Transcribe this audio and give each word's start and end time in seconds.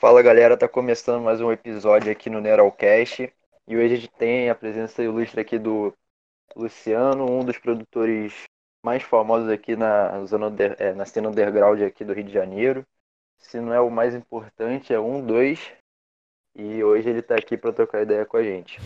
Fala 0.00 0.22
galera, 0.22 0.56
tá 0.56 0.66
começando 0.66 1.22
mais 1.22 1.42
um 1.42 1.52
episódio 1.52 2.10
aqui 2.10 2.30
no 2.30 2.40
Neralcast 2.40 3.30
e 3.68 3.76
hoje 3.76 3.84
a 3.84 3.96
gente 3.98 4.08
tem 4.08 4.48
a 4.48 4.54
presença 4.54 5.02
ilustre 5.02 5.38
aqui 5.38 5.58
do 5.58 5.94
Luciano, 6.56 7.30
um 7.30 7.44
dos 7.44 7.58
produtores 7.58 8.32
mais 8.82 9.02
famosos 9.02 9.50
aqui 9.50 9.76
na, 9.76 10.24
zona 10.24 10.46
under, 10.46 10.74
é, 10.78 10.94
na 10.94 11.04
cena 11.04 11.28
underground 11.28 11.82
aqui 11.82 12.02
do 12.02 12.14
Rio 12.14 12.24
de 12.24 12.32
Janeiro. 12.32 12.82
Se 13.36 13.60
não 13.60 13.74
é 13.74 13.80
o 13.82 13.90
mais 13.90 14.14
importante, 14.14 14.90
é 14.90 14.98
um, 14.98 15.20
dois. 15.20 15.70
E 16.56 16.82
hoje 16.82 17.10
ele 17.10 17.20
tá 17.20 17.34
aqui 17.34 17.58
para 17.58 17.70
trocar 17.70 18.00
ideia 18.00 18.24
com 18.24 18.38
a 18.38 18.42
gente. 18.42 18.80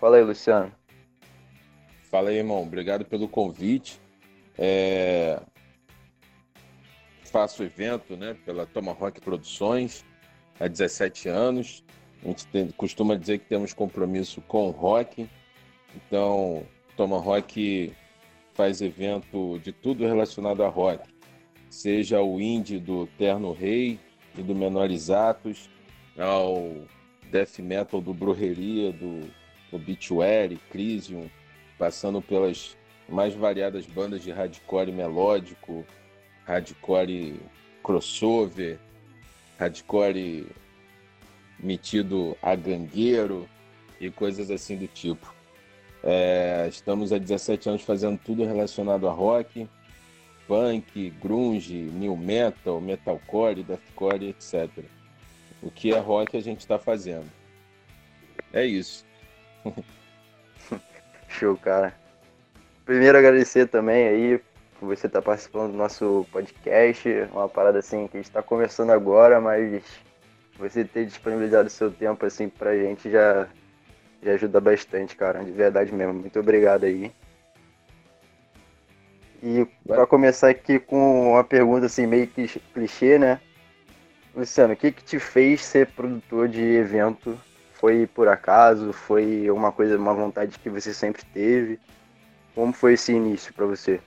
Fala 0.00 0.16
aí, 0.16 0.24
Luciano. 0.24 0.72
Fala 2.10 2.30
aí, 2.30 2.38
irmão. 2.38 2.60
Obrigado 2.60 3.04
pelo 3.04 3.28
convite. 3.28 4.02
É... 4.58 5.40
Faço 7.24 7.64
evento 7.64 8.16
né, 8.16 8.36
pela 8.44 8.64
Tomahawk 8.64 9.20
Produções 9.20 10.04
há 10.60 10.68
17 10.68 11.28
anos. 11.28 11.84
A 12.22 12.28
gente 12.28 12.46
tem, 12.46 12.70
costuma 12.70 13.16
dizer 13.16 13.38
que 13.38 13.46
temos 13.46 13.72
compromisso 13.72 14.40
com 14.42 14.68
o 14.68 14.70
rock. 14.70 15.28
Então, 15.94 16.64
Tomahawk 16.96 17.92
faz 18.54 18.80
evento 18.80 19.58
de 19.58 19.72
tudo 19.72 20.06
relacionado 20.06 20.62
a 20.62 20.68
rock. 20.68 21.08
Seja 21.68 22.22
o 22.22 22.40
indie 22.40 22.78
do 22.78 23.06
Terno 23.18 23.52
Rei 23.52 23.98
e 24.38 24.42
do 24.42 24.54
Menores 24.54 25.10
Atos, 25.10 25.68
ao 26.16 26.72
death 27.30 27.58
metal 27.58 28.00
do 28.00 28.14
Brujeria, 28.14 28.92
do 28.92 29.28
Obituary, 29.72 30.56
Crisium, 30.70 31.28
passando 31.76 32.22
pelas 32.22 32.76
mais 33.08 33.34
variadas 33.34 33.86
bandas 33.86 34.22
de 34.22 34.30
hardcore 34.30 34.92
melódico, 34.92 35.84
hardcore 36.46 37.40
crossover, 37.82 38.78
hardcore 39.58 40.46
metido 41.58 42.36
a 42.42 42.54
gangueiro 42.54 43.48
e 44.00 44.10
coisas 44.10 44.50
assim 44.50 44.76
do 44.76 44.86
tipo. 44.86 45.32
É, 46.02 46.66
estamos 46.68 47.12
há 47.12 47.18
17 47.18 47.68
anos 47.68 47.82
fazendo 47.82 48.18
tudo 48.18 48.44
relacionado 48.44 49.08
a 49.08 49.12
rock, 49.12 49.68
punk, 50.46 51.10
grunge, 51.22 51.74
new 51.74 52.16
metal, 52.16 52.80
metalcore, 52.80 53.62
deathcore, 53.62 54.28
etc. 54.28 54.84
O 55.62 55.70
que 55.70 55.94
é 55.94 55.98
rock 55.98 56.36
a 56.36 56.40
gente 56.40 56.60
está 56.60 56.78
fazendo. 56.78 57.30
É 58.52 58.64
isso. 58.66 59.06
Show, 61.28 61.56
cara. 61.56 62.03
Primeiro 62.84 63.16
agradecer 63.16 63.66
também 63.66 64.08
aí 64.08 64.40
por 64.78 64.86
você 64.86 65.06
estar 65.06 65.20
tá 65.20 65.24
participando 65.24 65.72
do 65.72 65.78
nosso 65.78 66.26
podcast. 66.30 67.08
Uma 67.32 67.48
parada 67.48 67.78
assim 67.78 68.06
que 68.06 68.16
a 68.16 68.20
gente 68.20 68.28
está 68.28 68.42
conversando 68.42 68.92
agora, 68.92 69.40
mas 69.40 69.82
você 70.58 70.84
ter 70.84 71.06
disponibilizado 71.06 71.70
seu 71.70 71.90
tempo 71.90 72.24
assim 72.26 72.48
pra 72.48 72.76
gente 72.76 73.10
já, 73.10 73.48
já 74.22 74.32
ajuda 74.32 74.60
bastante, 74.60 75.16
cara. 75.16 75.42
De 75.42 75.50
verdade 75.50 75.92
mesmo. 75.92 76.14
Muito 76.14 76.38
obrigado 76.38 76.84
aí. 76.84 77.10
E 79.42 79.66
para 79.86 80.06
começar 80.06 80.50
aqui 80.50 80.78
com 80.78 81.32
uma 81.32 81.44
pergunta 81.44 81.86
assim 81.86 82.06
meio 82.06 82.26
clichê, 82.72 83.18
né? 83.18 83.40
Luciano, 84.34 84.74
o 84.74 84.76
que 84.76 84.90
que 84.90 85.04
te 85.04 85.18
fez 85.18 85.62
ser 85.64 85.86
produtor 85.88 86.48
de 86.48 86.60
evento? 86.60 87.38
Foi 87.74 88.06
por 88.06 88.26
acaso? 88.28 88.92
Foi 88.92 89.50
uma 89.50 89.70
coisa, 89.70 89.96
uma 89.96 90.14
vontade 90.14 90.58
que 90.58 90.68
você 90.68 90.92
sempre 90.92 91.24
teve? 91.26 91.78
Como 92.54 92.72
foi 92.72 92.94
esse 92.94 93.12
início 93.12 93.52
para 93.52 93.66
você? 93.66 94.00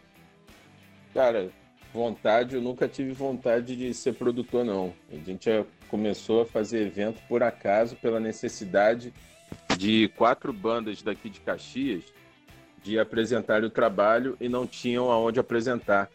Cara, 1.13 1.49
vontade, 1.93 2.55
eu 2.55 2.61
nunca 2.61 2.87
tive 2.87 3.11
vontade 3.11 3.75
de 3.75 3.93
ser 3.93 4.13
produtor, 4.13 4.63
não. 4.63 4.93
A 5.11 5.15
gente 5.15 5.49
começou 5.89 6.41
a 6.41 6.45
fazer 6.45 6.87
evento 6.87 7.21
por 7.27 7.43
acaso, 7.43 7.95
pela 7.97 8.19
necessidade 8.19 9.13
de 9.77 10.07
quatro 10.15 10.53
bandas 10.53 11.01
daqui 11.01 11.29
de 11.29 11.39
Caxias 11.39 12.03
de 12.83 12.99
apresentar 12.99 13.63
o 13.63 13.69
trabalho 13.69 14.37
e 14.39 14.47
não 14.47 14.65
tinham 14.65 15.11
aonde 15.11 15.39
apresentar. 15.39 16.09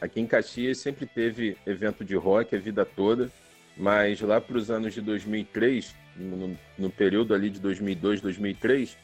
Aqui 0.00 0.20
em 0.20 0.26
Caxias 0.26 0.78
sempre 0.78 1.06
teve 1.06 1.56
evento 1.64 2.04
de 2.04 2.16
rock 2.16 2.54
a 2.54 2.58
vida 2.58 2.84
toda, 2.84 3.30
mas 3.76 4.20
lá 4.20 4.40
para 4.40 4.56
os 4.56 4.70
anos 4.70 4.92
de 4.92 5.00
2003, 5.00 5.94
no, 6.16 6.58
no 6.76 6.90
período 6.90 7.34
ali 7.34 7.48
de 7.48 7.60
2002, 7.60 8.20
2003, 8.20 8.96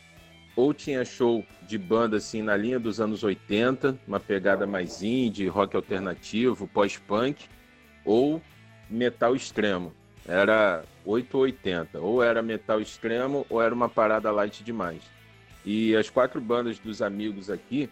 ou 0.54 0.74
tinha 0.74 1.04
show 1.04 1.44
de 1.62 1.78
banda 1.78 2.16
assim 2.16 2.42
na 2.42 2.56
linha 2.56 2.78
dos 2.78 3.00
anos 3.00 3.22
80, 3.22 3.98
uma 4.06 4.20
pegada 4.20 4.66
mais 4.66 5.02
indie, 5.02 5.46
rock 5.46 5.74
alternativo, 5.74 6.68
pós-punk, 6.68 7.46
ou 8.04 8.40
metal 8.90 9.34
extremo. 9.34 9.92
Era 10.26 10.84
880, 11.04 11.98
ou 11.98 12.22
era 12.22 12.42
metal 12.42 12.80
extremo 12.80 13.46
ou 13.48 13.60
era 13.60 13.74
uma 13.74 13.88
parada 13.88 14.30
light 14.30 14.62
demais. 14.62 15.02
E 15.64 15.96
as 15.96 16.10
quatro 16.10 16.40
bandas 16.40 16.78
dos 16.78 17.00
amigos 17.00 17.50
aqui, 17.50 17.88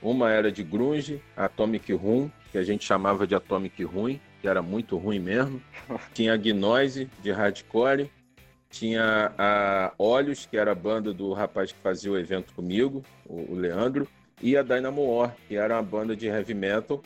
uma 0.00 0.30
era 0.30 0.52
de 0.52 0.62
grunge, 0.62 1.22
Atomic 1.36 1.92
Room, 1.92 2.30
que 2.52 2.58
a 2.58 2.62
gente 2.62 2.84
chamava 2.84 3.26
de 3.26 3.34
Atomic 3.34 3.82
Ruim, 3.82 4.20
que 4.40 4.46
era 4.46 4.62
muito 4.62 4.96
ruim 4.96 5.18
mesmo. 5.18 5.60
Tinha 6.12 6.36
Gnose, 6.36 7.10
de 7.22 7.32
hardcore, 7.32 8.10
tinha 8.74 9.32
a 9.38 9.92
Olhos, 9.98 10.46
que 10.46 10.56
era 10.56 10.72
a 10.72 10.74
banda 10.74 11.14
do 11.14 11.32
rapaz 11.32 11.70
que 11.70 11.78
fazia 11.78 12.10
o 12.10 12.18
evento 12.18 12.52
comigo, 12.54 13.04
o 13.24 13.54
Leandro, 13.54 14.08
e 14.42 14.56
a 14.56 14.62
Dynamo 14.62 15.02
War, 15.02 15.36
que 15.46 15.56
era 15.56 15.76
uma 15.76 15.82
banda 15.82 16.16
de 16.16 16.26
heavy 16.26 16.54
metal 16.54 17.00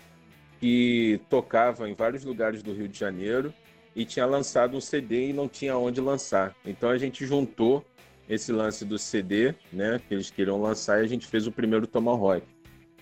que 0.59 1.21
tocava 1.29 1.89
em 1.89 1.95
vários 1.95 2.25
lugares 2.25 2.63
do 2.63 2.73
Rio 2.73 2.89
de 2.89 2.99
Janeiro 2.99 3.53
e 3.95 4.05
tinha 4.05 4.25
lançado 4.25 4.77
um 4.77 4.81
CD 4.81 5.29
e 5.29 5.33
não 5.33 5.47
tinha 5.47 5.77
onde 5.77 6.01
lançar. 6.01 6.57
Então 6.65 6.89
a 6.89 6.97
gente 6.97 7.27
juntou 7.27 7.85
esse 8.29 8.51
lance 8.51 8.85
do 8.85 8.99
CD, 8.99 9.55
né, 9.73 10.01
que 10.09 10.15
eles 10.15 10.31
queriam 10.31 10.61
lançar, 10.61 11.01
e 11.01 11.05
a 11.05 11.09
gente 11.09 11.27
fez 11.27 11.47
o 11.47 11.53
primeiro 11.53 11.87
Tomahawk. 11.87 12.47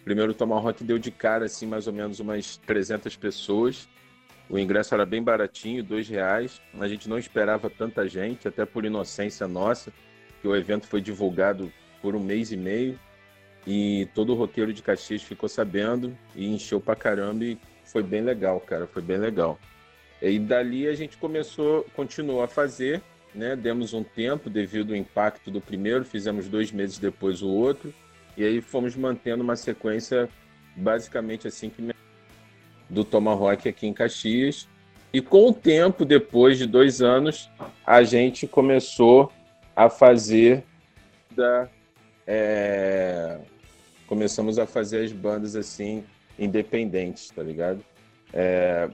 O 0.00 0.04
primeiro 0.04 0.34
Tomahawk 0.34 0.82
deu 0.84 0.98
de 0.98 1.10
cara, 1.10 1.46
assim, 1.46 1.66
mais 1.66 1.86
ou 1.86 1.92
menos 1.92 2.20
umas 2.20 2.56
300 2.58 3.16
pessoas, 3.16 3.88
o 4.48 4.58
ingresso 4.58 4.94
era 4.94 5.04
bem 5.04 5.22
baratinho, 5.22 5.82
dois 5.82 6.08
reais. 6.08 6.60
A 6.78 6.86
gente 6.86 7.08
não 7.08 7.18
esperava 7.18 7.68
tanta 7.68 8.08
gente, 8.08 8.46
até 8.46 8.64
por 8.64 8.84
inocência 8.84 9.48
nossa, 9.48 9.92
que 10.40 10.48
o 10.48 10.54
evento 10.54 10.86
foi 10.86 11.00
divulgado 11.00 11.72
por 12.00 12.14
um 12.14 12.20
mês 12.20 12.52
e 12.52 12.56
meio 12.56 12.98
e 13.66 14.08
todo 14.14 14.32
o 14.32 14.36
roteiro 14.36 14.72
de 14.72 14.80
Caxias 14.80 15.22
ficou 15.22 15.48
sabendo 15.48 16.16
e 16.36 16.46
encheu 16.46 16.80
pra 16.80 16.94
caramba 16.94 17.44
e 17.44 17.58
foi 17.84 18.02
bem 18.02 18.22
legal, 18.22 18.60
cara, 18.60 18.86
foi 18.86 19.02
bem 19.02 19.18
legal. 19.18 19.58
E 20.22 20.38
dali 20.38 20.86
a 20.86 20.94
gente 20.94 21.16
começou, 21.16 21.84
continuou 21.94 22.42
a 22.42 22.48
fazer, 22.48 23.02
né? 23.34 23.56
Demos 23.56 23.92
um 23.92 24.04
tempo 24.04 24.48
devido 24.48 24.92
ao 24.92 24.96
impacto 24.96 25.50
do 25.50 25.60
primeiro, 25.60 26.04
fizemos 26.04 26.48
dois 26.48 26.70
meses 26.70 26.98
depois 26.98 27.42
o 27.42 27.48
outro 27.48 27.92
e 28.36 28.44
aí 28.44 28.60
fomos 28.60 28.94
mantendo 28.94 29.42
uma 29.42 29.56
sequência 29.56 30.28
basicamente 30.76 31.48
assim 31.48 31.68
que 31.68 31.82
do 32.88 33.04
Tomahawk 33.04 33.68
aqui 33.68 33.86
em 33.86 33.92
Caxias. 33.92 34.68
E 35.12 35.20
com 35.20 35.48
o 35.48 35.52
tempo, 35.52 36.04
depois 36.04 36.58
de 36.58 36.66
dois 36.66 37.00
anos, 37.00 37.50
a 37.86 38.02
gente 38.02 38.46
começou 38.46 39.32
a 39.74 39.88
fazer 39.88 40.64
da. 41.30 41.68
É... 42.26 43.38
Começamos 44.06 44.58
a 44.58 44.66
fazer 44.66 45.04
as 45.04 45.12
bandas 45.12 45.56
assim, 45.56 46.04
independentes, 46.38 47.30
tá 47.30 47.42
ligado? 47.42 47.84
É... 48.32 48.88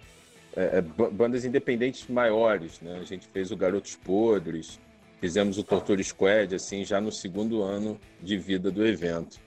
É, 0.55 0.79
é 0.79 0.83
bandas 0.83 1.47
independentes 1.47 2.07
maiores, 2.09 2.79
né? 2.81 2.99
A 3.01 3.05
gente 3.05 3.27
fez 3.27 3.51
o 3.51 3.57
Garotos 3.57 3.97
Podres, 3.97 4.79
fizemos 5.19 5.57
o 5.57 5.65
Torture 5.65 6.05
Squad, 6.05 6.55
assim, 6.55 6.85
já 6.85 7.01
no 7.01 7.11
segundo 7.11 7.63
ano 7.63 7.99
de 8.21 8.37
vida 8.37 8.71
do 8.71 8.87
evento. 8.87 9.41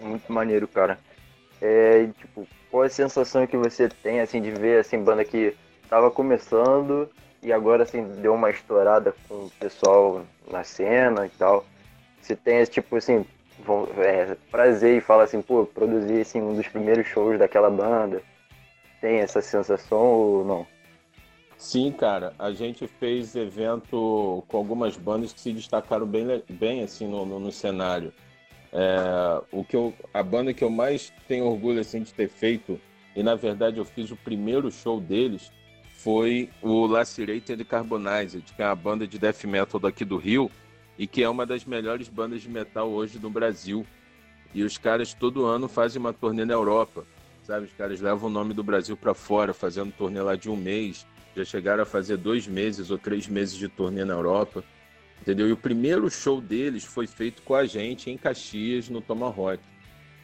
Muito 0.00 0.32
maneiro, 0.32 0.66
cara. 0.66 0.98
É, 1.66 2.08
tipo, 2.18 2.46
qual 2.70 2.82
a 2.82 2.90
sensação 2.90 3.46
que 3.46 3.56
você 3.56 3.88
tem, 3.88 4.20
assim, 4.20 4.42
de 4.42 4.50
ver, 4.50 4.80
assim, 4.80 5.02
banda 5.02 5.24
que 5.24 5.56
tava 5.88 6.10
começando 6.10 7.08
e 7.42 7.54
agora, 7.54 7.84
assim, 7.84 8.04
deu 8.20 8.34
uma 8.34 8.50
estourada 8.50 9.14
com 9.26 9.46
o 9.46 9.50
pessoal 9.58 10.26
na 10.50 10.62
cena 10.62 11.24
e 11.24 11.30
tal. 11.30 11.64
Você 12.20 12.36
tem, 12.36 12.62
tipo, 12.64 12.96
assim, 12.96 13.24
é, 13.96 14.36
prazer 14.50 14.98
e 14.98 15.00
fala 15.00 15.22
assim, 15.22 15.40
pô, 15.40 15.64
produzi, 15.64 16.20
assim, 16.20 16.42
um 16.42 16.54
dos 16.54 16.68
primeiros 16.68 17.06
shows 17.06 17.38
daquela 17.38 17.70
banda. 17.70 18.20
Tem 19.00 19.20
essa 19.20 19.40
sensação 19.40 20.02
ou 20.02 20.44
não? 20.44 20.66
Sim, 21.56 21.90
cara. 21.92 22.34
A 22.38 22.52
gente 22.52 22.86
fez 22.86 23.34
evento 23.34 24.44
com 24.48 24.58
algumas 24.58 24.98
bandas 24.98 25.32
que 25.32 25.40
se 25.40 25.50
destacaram 25.50 26.04
bem, 26.04 26.26
bem 26.46 26.82
assim, 26.82 27.08
no, 27.08 27.24
no, 27.24 27.40
no 27.40 27.50
cenário. 27.50 28.12
É, 28.76 29.40
o 29.52 29.64
que 29.64 29.76
eu, 29.76 29.94
a 30.12 30.20
banda 30.20 30.52
que 30.52 30.64
eu 30.64 30.68
mais 30.68 31.12
tenho 31.28 31.46
orgulho 31.46 31.80
assim, 31.80 32.02
de 32.02 32.12
ter 32.12 32.28
feito, 32.28 32.80
e 33.14 33.22
na 33.22 33.36
verdade 33.36 33.78
eu 33.78 33.84
fiz 33.84 34.10
o 34.10 34.16
primeiro 34.16 34.68
show 34.72 35.00
deles, 35.00 35.52
foi 35.92 36.50
o 36.60 36.84
Lacerated 36.84 37.64
Carbonized, 37.64 38.42
que 38.54 38.60
é 38.60 38.66
uma 38.66 38.74
banda 38.74 39.06
de 39.06 39.18
death 39.18 39.44
metal 39.44 39.80
daqui 39.80 40.04
do 40.04 40.16
Rio 40.16 40.50
e 40.98 41.06
que 41.06 41.22
é 41.22 41.28
uma 41.28 41.46
das 41.46 41.64
melhores 41.64 42.08
bandas 42.08 42.42
de 42.42 42.48
metal 42.48 42.90
hoje 42.90 43.18
no 43.18 43.30
Brasil. 43.30 43.86
e 44.54 44.62
os 44.62 44.78
caras 44.78 45.12
todo 45.12 45.46
ano 45.46 45.66
fazem 45.66 45.98
uma 45.98 46.12
turnê 46.12 46.44
na 46.44 46.54
Europa, 46.54 47.04
sabe? 47.42 47.66
Os 47.66 47.72
caras 47.72 48.00
levam 48.00 48.28
o 48.28 48.32
nome 48.32 48.54
do 48.54 48.62
Brasil 48.62 48.96
para 48.96 49.12
fora, 49.12 49.52
fazendo 49.52 49.92
turnê 49.92 50.20
lá 50.20 50.36
de 50.36 50.48
um 50.48 50.56
mês. 50.56 51.04
Já 51.36 51.44
chegaram 51.44 51.82
a 51.82 51.86
fazer 51.86 52.16
dois 52.16 52.46
meses 52.46 52.90
ou 52.90 52.98
três 52.98 53.26
meses 53.26 53.56
de 53.56 53.68
turnê 53.68 54.04
na 54.04 54.14
Europa, 54.14 54.62
entendeu? 55.20 55.48
E 55.48 55.52
o 55.52 55.56
primeiro 55.56 56.10
show 56.10 56.40
deles 56.40 56.84
foi 56.84 57.06
feito 57.06 57.42
com 57.42 57.54
a 57.54 57.64
gente 57.64 58.10
em 58.10 58.16
Caxias, 58.16 58.88
no 58.88 59.00
Tomahawk. 59.00 59.62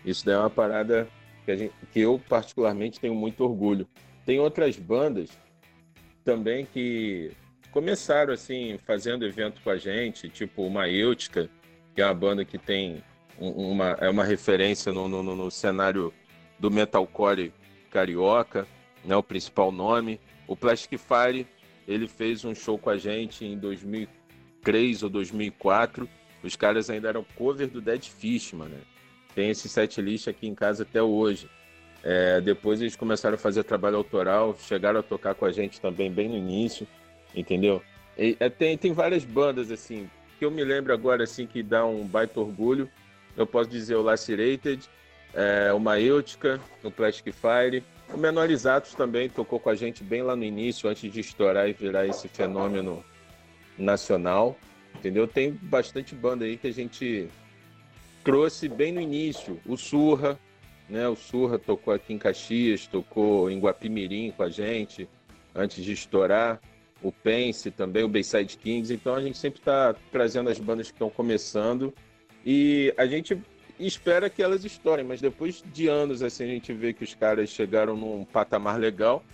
Isso 0.04 0.24
daí 0.24 0.34
é 0.34 0.38
uma 0.38 0.50
parada 0.50 1.08
que, 1.44 1.56
gente, 1.56 1.74
que 1.92 2.00
eu 2.00 2.20
particularmente 2.28 3.00
tenho 3.00 3.14
muito 3.14 3.44
orgulho. 3.44 3.88
Tem 4.24 4.38
outras 4.38 4.76
bandas 4.76 5.30
também 6.24 6.66
que 6.66 7.32
começaram 7.70 8.32
assim 8.32 8.78
fazendo 8.84 9.24
evento 9.24 9.60
com 9.62 9.70
a 9.70 9.76
gente, 9.76 10.28
tipo 10.28 10.62
uma 10.62 10.88
Eutica, 10.88 11.48
que 11.94 12.02
é 12.02 12.04
uma 12.04 12.14
banda 12.14 12.44
que 12.44 12.58
tem 12.58 13.02
uma, 13.38 13.96
é 14.00 14.08
uma 14.08 14.24
referência 14.24 14.92
no, 14.92 15.08
no, 15.08 15.22
no 15.22 15.50
cenário 15.50 16.12
do 16.58 16.70
metalcore 16.70 17.52
carioca, 17.90 18.66
né, 19.04 19.16
o 19.16 19.22
principal 19.22 19.72
nome. 19.72 20.20
O 20.46 20.56
Plastic 20.56 20.98
Fire, 20.98 21.46
ele 21.86 22.06
fez 22.06 22.44
um 22.44 22.54
show 22.54 22.78
com 22.78 22.90
a 22.90 22.98
gente 22.98 23.44
em 23.44 23.58
2003 24.62 25.02
ou 25.02 25.10
2004. 25.10 26.08
Os 26.42 26.56
caras 26.56 26.88
ainda 26.88 27.08
eram 27.08 27.24
cover 27.36 27.68
do 27.68 27.80
Dead 27.80 28.02
Fish, 28.02 28.52
mano. 28.52 28.76
Tem 29.34 29.50
esse 29.50 29.68
set 29.68 30.00
list 30.00 30.28
aqui 30.28 30.46
em 30.46 30.54
casa 30.54 30.82
até 30.82 31.02
hoje. 31.02 31.48
É, 32.02 32.40
depois 32.40 32.80
eles 32.80 32.96
começaram 32.96 33.34
a 33.34 33.38
fazer 33.38 33.62
trabalho 33.64 33.96
autoral, 33.96 34.56
chegaram 34.58 35.00
a 35.00 35.02
tocar 35.02 35.34
com 35.34 35.44
a 35.44 35.52
gente 35.52 35.80
também 35.80 36.10
bem 36.10 36.28
no 36.28 36.36
início, 36.36 36.86
entendeu? 37.34 37.82
E, 38.16 38.36
é, 38.40 38.48
tem, 38.48 38.76
tem 38.78 38.92
várias 38.94 39.22
bandas, 39.22 39.70
assim, 39.70 40.08
que 40.38 40.44
eu 40.44 40.50
me 40.50 40.64
lembro 40.64 40.94
agora, 40.94 41.24
assim, 41.24 41.46
que 41.46 41.62
dá 41.62 41.84
um 41.84 42.06
baita 42.06 42.40
orgulho 42.40 42.88
eu 43.36 43.46
posso 43.46 43.70
dizer 43.70 43.96
o 43.96 44.02
Lacerated, 44.02 44.88
é, 45.34 45.72
o 45.72 45.78
Maêutica, 45.78 46.60
o 46.82 46.90
Plastic 46.90 47.32
Fire. 47.32 47.82
O 48.12 48.16
Menorizatos 48.16 48.94
também 48.94 49.28
tocou 49.28 49.60
com 49.60 49.70
a 49.70 49.74
gente 49.74 50.02
bem 50.02 50.22
lá 50.22 50.34
no 50.34 50.44
início, 50.44 50.88
antes 50.88 51.10
de 51.10 51.20
estourar 51.20 51.68
e 51.68 51.72
virar 51.72 52.06
esse 52.06 52.28
fenômeno 52.28 53.04
nacional. 53.78 54.56
Entendeu? 54.94 55.26
Tem 55.26 55.52
bastante 55.52 56.14
banda 56.14 56.44
aí 56.44 56.56
que 56.56 56.66
a 56.66 56.72
gente 56.72 57.28
trouxe 58.22 58.68
bem 58.68 58.92
no 58.92 59.00
início. 59.00 59.60
O 59.66 59.76
Surra, 59.76 60.38
né? 60.88 61.08
O 61.08 61.16
Surra 61.16 61.58
tocou 61.58 61.94
aqui 61.94 62.12
em 62.12 62.18
Caxias, 62.18 62.86
tocou 62.86 63.50
em 63.50 63.58
Guapimirim 63.58 64.32
com 64.32 64.42
a 64.42 64.50
gente, 64.50 65.08
antes 65.54 65.84
de 65.84 65.92
estourar. 65.92 66.60
O 67.02 67.10
Pense 67.10 67.70
também, 67.70 68.04
o 68.04 68.08
Bayside 68.08 68.58
Kings. 68.58 68.92
Então 68.92 69.14
a 69.14 69.22
gente 69.22 69.38
sempre 69.38 69.58
está 69.60 69.94
trazendo 70.12 70.50
as 70.50 70.58
bandas 70.58 70.88
que 70.88 70.94
estão 70.94 71.08
começando 71.08 71.94
e 72.44 72.92
a 72.98 73.06
gente 73.06 73.40
espera 73.78 74.28
que 74.28 74.42
elas 74.42 74.64
estourem, 74.66 75.04
mas 75.04 75.20
depois 75.20 75.64
de 75.72 75.88
anos 75.88 76.22
assim 76.22 76.44
a 76.44 76.48
gente 76.48 76.72
vê 76.74 76.92
que 76.92 77.02
os 77.02 77.14
caras 77.14 77.48
chegaram 77.48 77.96
num 77.96 78.24
patamar 78.26 78.78
legal. 78.78 79.24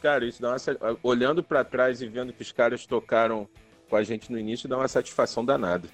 Cara, 0.00 0.24
isso 0.24 0.40
dá 0.40 0.50
uma 0.50 0.98
olhando 1.02 1.42
para 1.42 1.64
trás 1.64 2.00
e 2.00 2.06
vendo 2.06 2.32
que 2.32 2.42
os 2.42 2.52
caras 2.52 2.86
tocaram 2.86 3.48
com 3.88 3.96
a 3.96 4.02
gente 4.02 4.30
no 4.30 4.38
início, 4.38 4.68
dá 4.68 4.76
uma 4.76 4.88
satisfação 4.88 5.44
danada. 5.44 5.88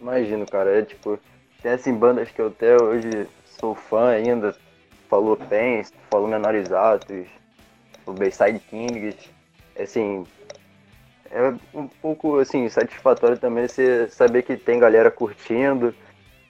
Imagino, 0.00 0.46
cara, 0.46 0.78
é 0.78 0.82
tipo, 0.82 1.18
tem 1.62 1.72
assim 1.72 1.94
bandas 1.94 2.30
que 2.30 2.40
eu 2.40 2.48
até 2.48 2.76
hoje 2.80 3.26
sou 3.44 3.74
fã 3.74 4.08
ainda, 4.08 4.56
falou 5.08 5.36
Pens, 5.36 5.92
falou 6.10 6.28
Menorizados, 6.28 7.26
o 8.04 8.12
Bayside 8.12 8.58
Kings, 8.58 9.30
assim, 9.78 10.24
é 11.30 11.54
um 11.74 11.88
pouco 11.88 12.38
assim 12.38 12.68
satisfatório 12.68 13.38
também 13.38 13.66
você 13.66 14.08
saber 14.08 14.42
que 14.42 14.56
tem 14.56 14.78
galera 14.78 15.10
curtindo. 15.10 15.94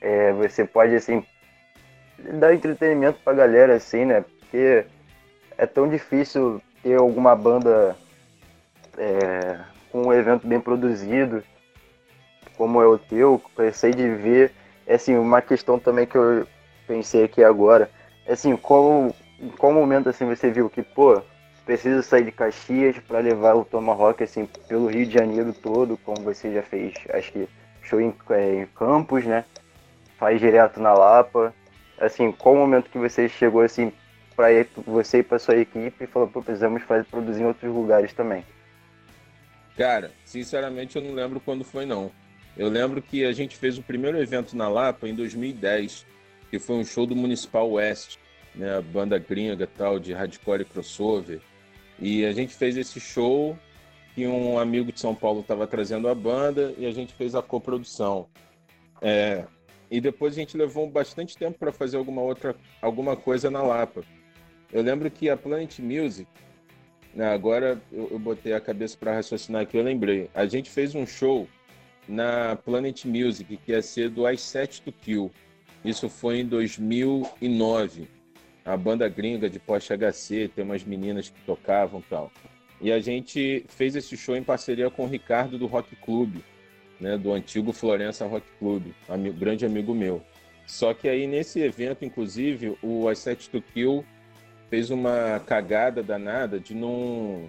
É, 0.00 0.32
você 0.32 0.64
pode 0.64 0.94
assim 0.94 1.24
dar 2.38 2.54
entretenimento 2.54 3.18
pra 3.24 3.32
galera 3.32 3.74
assim, 3.74 4.04
né? 4.04 4.24
Porque 4.40 4.84
é 5.56 5.66
tão 5.66 5.88
difícil 5.88 6.60
ter 6.82 6.98
alguma 6.98 7.34
banda 7.34 7.96
é, 8.98 9.58
com 9.96 10.08
um 10.08 10.12
evento 10.12 10.46
bem 10.46 10.60
produzido, 10.60 11.42
como 12.54 12.82
é 12.82 12.86
o 12.86 12.98
teu. 12.98 13.40
Pensei 13.56 13.92
de 13.92 14.06
ver, 14.10 14.52
é 14.86 14.96
assim, 14.96 15.16
uma 15.16 15.40
questão 15.40 15.78
também 15.78 16.04
que 16.04 16.16
eu 16.16 16.46
pensei 16.86 17.24
aqui 17.24 17.42
agora, 17.42 17.90
é 18.26 18.34
assim, 18.34 18.54
qual, 18.56 19.10
em 19.40 19.48
qual 19.48 19.72
momento 19.72 20.10
assim 20.10 20.26
você 20.26 20.50
viu 20.50 20.68
que, 20.68 20.82
pô, 20.82 21.22
precisa 21.64 22.02
sair 22.02 22.24
de 22.24 22.32
Caxias 22.32 22.98
para 22.98 23.20
levar 23.20 23.54
o 23.54 23.64
Tomahawk 23.64 24.22
assim 24.22 24.46
pelo 24.68 24.86
Rio 24.86 25.06
de 25.06 25.14
Janeiro 25.14 25.54
todo, 25.54 25.96
como 26.04 26.20
você 26.20 26.52
já 26.52 26.62
fez, 26.62 26.92
acho 27.14 27.32
que 27.32 27.48
show 27.80 27.98
em, 27.98 28.14
é, 28.30 28.54
em 28.62 28.66
Campos, 28.66 29.24
né? 29.24 29.46
Faz 30.18 30.38
direto 30.38 30.78
na 30.78 30.92
Lapa. 30.92 31.54
Assim, 31.98 32.30
qual 32.32 32.54
momento 32.54 32.90
que 32.90 32.98
você 32.98 33.28
chegou 33.30 33.62
assim 33.62 33.90
para 34.34 34.48
você 34.86 35.20
e 35.20 35.22
para 35.22 35.38
sua 35.38 35.56
equipe 35.56 36.04
e 36.04 36.06
falou, 36.06 36.28
pô, 36.28 36.42
precisamos 36.42 36.82
fazer 36.82 37.04
produzir 37.04 37.42
em 37.42 37.46
outros 37.46 37.72
lugares 37.72 38.12
também? 38.12 38.44
Cara, 39.76 40.10
sinceramente 40.24 40.96
eu 40.96 41.02
não 41.02 41.12
lembro 41.12 41.38
quando 41.40 41.62
foi 41.62 41.84
não. 41.84 42.10
Eu 42.56 42.68
lembro 42.68 43.02
que 43.02 43.24
a 43.24 43.32
gente 43.32 43.56
fez 43.56 43.76
o 43.76 43.82
primeiro 43.82 44.18
evento 44.18 44.56
na 44.56 44.68
Lapa 44.68 45.06
em 45.06 45.14
2010, 45.14 46.06
que 46.50 46.58
foi 46.58 46.76
um 46.76 46.84
show 46.84 47.06
do 47.06 47.14
Municipal 47.14 47.70
West, 47.70 48.16
né, 48.54 48.80
banda 48.80 49.18
gringa 49.18 49.66
tal 49.66 49.98
de 49.98 50.14
hardcore 50.14 50.64
crossover. 50.64 51.40
E 51.98 52.24
a 52.24 52.32
gente 52.32 52.54
fez 52.54 52.76
esse 52.76 52.98
show 52.98 53.58
que 54.14 54.26
um 54.26 54.58
amigo 54.58 54.90
de 54.90 54.98
São 54.98 55.14
Paulo 55.14 55.40
estava 55.40 55.66
trazendo 55.66 56.08
a 56.08 56.14
banda 56.14 56.74
e 56.78 56.86
a 56.86 56.90
gente 56.90 57.12
fez 57.12 57.34
a 57.34 57.42
coprodução. 57.42 58.26
É, 59.02 59.44
e 59.90 60.00
depois 60.00 60.32
a 60.32 60.36
gente 60.36 60.56
levou 60.56 60.88
bastante 60.88 61.36
tempo 61.36 61.58
para 61.58 61.70
fazer 61.70 61.98
alguma 61.98 62.22
outra 62.22 62.56
alguma 62.80 63.14
coisa 63.14 63.50
na 63.50 63.62
Lapa. 63.62 64.02
Eu 64.72 64.82
lembro 64.82 65.10
que 65.10 65.28
a 65.28 65.36
Planet 65.36 65.78
Music, 65.78 66.26
agora 67.24 67.80
eu, 67.90 68.08
eu, 68.10 68.18
botei 68.18 68.52
a 68.52 68.60
cabeça 68.60 68.96
para 68.98 69.14
raciocinar 69.14 69.62
aqui, 69.62 69.76
eu 69.76 69.82
lembrei. 69.82 70.28
A 70.34 70.46
gente 70.46 70.68
fez 70.70 70.94
um 70.94 71.06
show 71.06 71.48
na 72.08 72.56
Planet 72.56 73.04
Music 73.04 73.56
que 73.56 73.72
ia 73.72 73.82
ser 73.82 74.10
do 74.10 74.28
I 74.28 74.36
Set 74.36 74.82
to 74.82 74.92
Kill. 74.92 75.30
Isso 75.84 76.08
foi 76.08 76.40
em 76.40 76.46
2009 76.46 78.16
a 78.66 78.76
banda 78.76 79.08
gringa 79.08 79.48
de 79.48 79.60
pós-HC, 79.60 80.50
tem 80.54 80.64
umas 80.64 80.82
meninas 80.82 81.28
que 81.28 81.40
tocavam 81.42 82.02
tal. 82.10 82.32
E 82.80 82.90
a 82.90 82.98
gente 82.98 83.64
fez 83.68 83.94
esse 83.94 84.16
show 84.16 84.36
em 84.36 84.42
parceria 84.42 84.90
com 84.90 85.04
o 85.04 85.08
Ricardo 85.08 85.56
do 85.56 85.66
Rock 85.66 85.94
Club, 85.96 86.38
né, 87.00 87.16
do 87.16 87.32
antigo 87.32 87.72
Florença 87.72 88.26
Rock 88.26 88.46
Club, 88.58 88.92
amigo, 89.08 89.38
grande 89.38 89.64
amigo 89.64 89.94
meu. 89.94 90.20
Só 90.66 90.92
que 90.92 91.08
aí 91.08 91.28
nesse 91.28 91.60
evento, 91.60 92.04
inclusive, 92.04 92.76
o 92.82 93.08
Asset 93.08 93.48
to 93.48 93.62
Kill 93.62 94.04
fez 94.68 94.90
uma 94.90 95.40
cagada 95.46 96.02
danada 96.02 96.58
de 96.58 96.74
não 96.74 97.48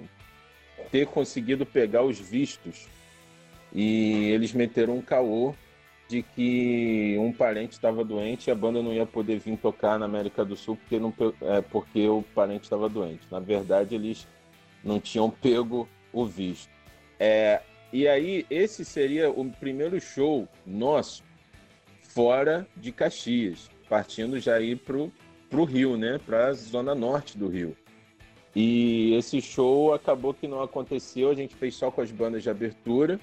ter 0.91 1.07
conseguido 1.07 1.65
pegar 1.65 2.03
os 2.03 2.19
vistos. 2.19 2.87
E 3.73 4.29
eles 4.29 4.53
meteram 4.53 4.97
um 4.97 5.01
caô 5.01 5.53
de 6.07 6.23
que 6.23 7.17
um 7.19 7.33
parente 7.33 7.73
estava 7.73 8.03
doente 8.03 8.47
e 8.47 8.51
a 8.51 8.55
banda 8.55 8.81
não 8.81 8.93
ia 8.93 9.05
poder 9.05 9.39
vir 9.39 9.57
tocar 9.57 9.99
na 9.99 10.05
América 10.05 10.45
do 10.45 10.55
Sul 10.55 10.77
porque, 10.77 10.99
não, 10.99 11.13
é, 11.41 11.61
porque 11.61 12.07
o 12.07 12.23
parente 12.33 12.63
estava 12.63 12.87
doente. 12.87 13.27
Na 13.29 13.39
verdade, 13.39 13.95
eles 13.95 14.25
não 14.83 14.99
tinham 14.99 15.29
pego 15.29 15.87
o 16.13 16.25
visto. 16.25 16.71
É, 17.19 17.61
e 17.91 18.07
aí, 18.07 18.45
esse 18.49 18.85
seria 18.85 19.29
o 19.29 19.49
primeiro 19.51 19.99
show 19.99 20.47
nosso 20.65 21.23
fora 22.01 22.65
de 22.75 22.91
Caxias, 22.91 23.69
partindo 23.89 24.39
já 24.39 24.59
ir 24.59 24.77
para 24.77 24.97
o 24.97 25.11
Rio, 25.51 25.97
né? 25.97 26.19
para 26.25 26.47
a 26.47 26.53
zona 26.53 26.93
norte 26.93 27.37
do 27.37 27.47
Rio. 27.47 27.75
E 28.55 29.13
esse 29.15 29.41
show 29.41 29.93
acabou 29.93 30.33
que 30.33 30.47
não 30.47 30.61
aconteceu, 30.61 31.29
a 31.29 31.35
gente 31.35 31.55
fez 31.55 31.75
só 31.75 31.91
com 31.91 32.01
as 32.01 32.11
bandas 32.11 32.43
de 32.43 32.49
abertura 32.49 33.19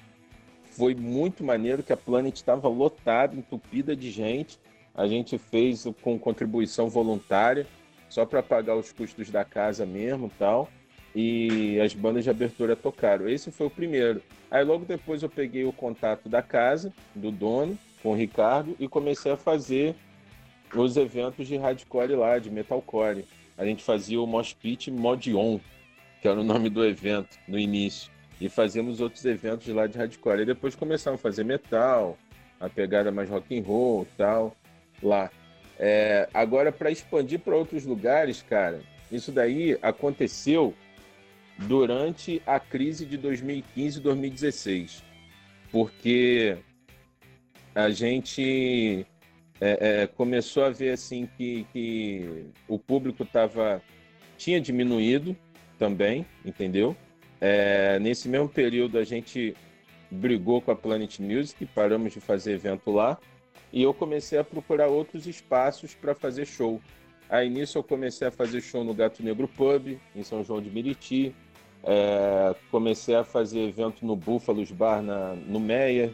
foi 0.75 0.93
muito 0.93 1.43
maneiro 1.43 1.81
que 1.81 1.93
a 1.93 1.97
Planet 1.97 2.35
estava 2.35 2.67
lotada, 2.67 3.35
entupida 3.35 3.95
de 3.95 4.11
gente. 4.11 4.59
A 4.93 5.07
gente 5.07 5.37
fez 5.37 5.85
com 6.01 6.19
contribuição 6.19 6.89
voluntária, 6.89 7.65
só 8.09 8.25
para 8.25 8.43
pagar 8.43 8.75
os 8.75 8.91
custos 8.91 9.29
da 9.29 9.45
casa 9.45 9.85
mesmo 9.85 10.29
tal. 10.37 10.69
E 11.15 11.79
as 11.79 11.93
bandas 11.93 12.25
de 12.25 12.29
abertura 12.29 12.75
tocaram. 12.75 13.29
Esse 13.29 13.51
foi 13.51 13.67
o 13.67 13.69
primeiro. 13.69 14.21
Aí 14.51 14.65
logo 14.65 14.83
depois 14.83 15.23
eu 15.23 15.29
peguei 15.29 15.63
o 15.63 15.71
contato 15.71 16.27
da 16.27 16.41
casa, 16.41 16.93
do 17.15 17.31
dono, 17.31 17.77
com 18.03 18.11
o 18.11 18.15
Ricardo, 18.15 18.75
e 18.77 18.87
comecei 18.87 19.31
a 19.31 19.37
fazer 19.37 19.95
os 20.73 20.97
eventos 20.97 21.47
de 21.47 21.57
hardcore 21.57 22.15
lá, 22.15 22.39
de 22.39 22.49
metalcore. 22.49 23.25
A 23.57 23.65
gente 23.65 23.83
fazia 23.83 24.21
o 24.21 24.27
Mosh 24.27 24.53
Pit 24.53 24.91
Mod 24.91 25.33
On, 25.35 25.59
que 26.21 26.27
era 26.27 26.39
o 26.39 26.43
nome 26.43 26.69
do 26.69 26.85
evento 26.85 27.37
no 27.47 27.57
início 27.57 28.11
e 28.39 28.49
fazíamos 28.49 28.99
outros 28.99 29.23
eventos 29.25 29.67
lá 29.67 29.87
de 29.87 29.97
hardcore. 29.97 30.41
E 30.41 30.45
depois 30.45 30.75
começamos 30.75 31.19
a 31.19 31.23
fazer 31.23 31.43
metal, 31.43 32.17
a 32.59 32.69
pegada 32.69 33.11
mais 33.11 33.29
rock 33.29 33.57
and 33.57 33.63
roll 33.63 34.07
tal, 34.17 34.55
lá. 35.01 35.31
É, 35.77 36.27
agora, 36.33 36.71
para 36.71 36.91
expandir 36.91 37.39
para 37.39 37.55
outros 37.55 37.85
lugares, 37.85 38.41
cara, 38.41 38.81
isso 39.11 39.31
daí 39.31 39.77
aconteceu 39.81 40.73
durante 41.57 42.41
a 42.45 42.59
crise 42.59 43.05
de 43.05 43.17
2015 43.17 43.99
e 43.99 44.01
2016, 44.01 45.03
porque 45.71 46.57
a 47.73 47.89
gente 47.89 49.05
é, 49.59 50.03
é, 50.03 50.07
começou 50.07 50.63
a 50.63 50.69
ver 50.69 50.91
assim 50.91 51.29
que, 51.37 51.65
que 51.71 52.45
o 52.67 52.77
público 52.77 53.23
tava, 53.25 53.81
tinha 54.37 54.59
diminuído 54.59 55.35
também, 55.79 56.25
entendeu? 56.43 56.95
É, 57.39 57.99
nesse 57.99 58.27
mesmo 58.27 58.49
período 58.49 58.97
a 58.97 59.03
gente 59.03 59.55
brigou 60.09 60.61
com 60.61 60.71
a 60.71 60.75
Planet 60.75 61.19
Music, 61.19 61.65
paramos 61.67 62.13
de 62.13 62.19
fazer 62.19 62.53
evento 62.53 62.91
lá, 62.91 63.17
e 63.71 63.83
eu 63.83 63.93
comecei 63.93 64.37
a 64.37 64.43
procurar 64.43 64.87
outros 64.87 65.27
espaços 65.27 65.93
para 65.93 66.13
fazer 66.13 66.45
show. 66.45 66.81
Aí 67.29 67.49
nisso 67.49 67.77
eu 67.77 67.83
comecei 67.83 68.27
a 68.27 68.31
fazer 68.31 68.61
show 68.61 68.83
no 68.83 68.93
Gato 68.93 69.23
Negro 69.23 69.47
Pub, 69.47 69.97
em 70.15 70.23
São 70.23 70.43
João 70.43 70.61
de 70.61 70.69
Meriti. 70.69 71.35
É, 71.83 72.55
comecei 72.71 73.15
a 73.15 73.23
fazer 73.23 73.59
evento 73.59 74.05
no 74.05 74.15
Búfalos 74.15 74.71
Bar 74.71 75.01
na, 75.01 75.33
no 75.33 75.59
Meia, 75.59 76.13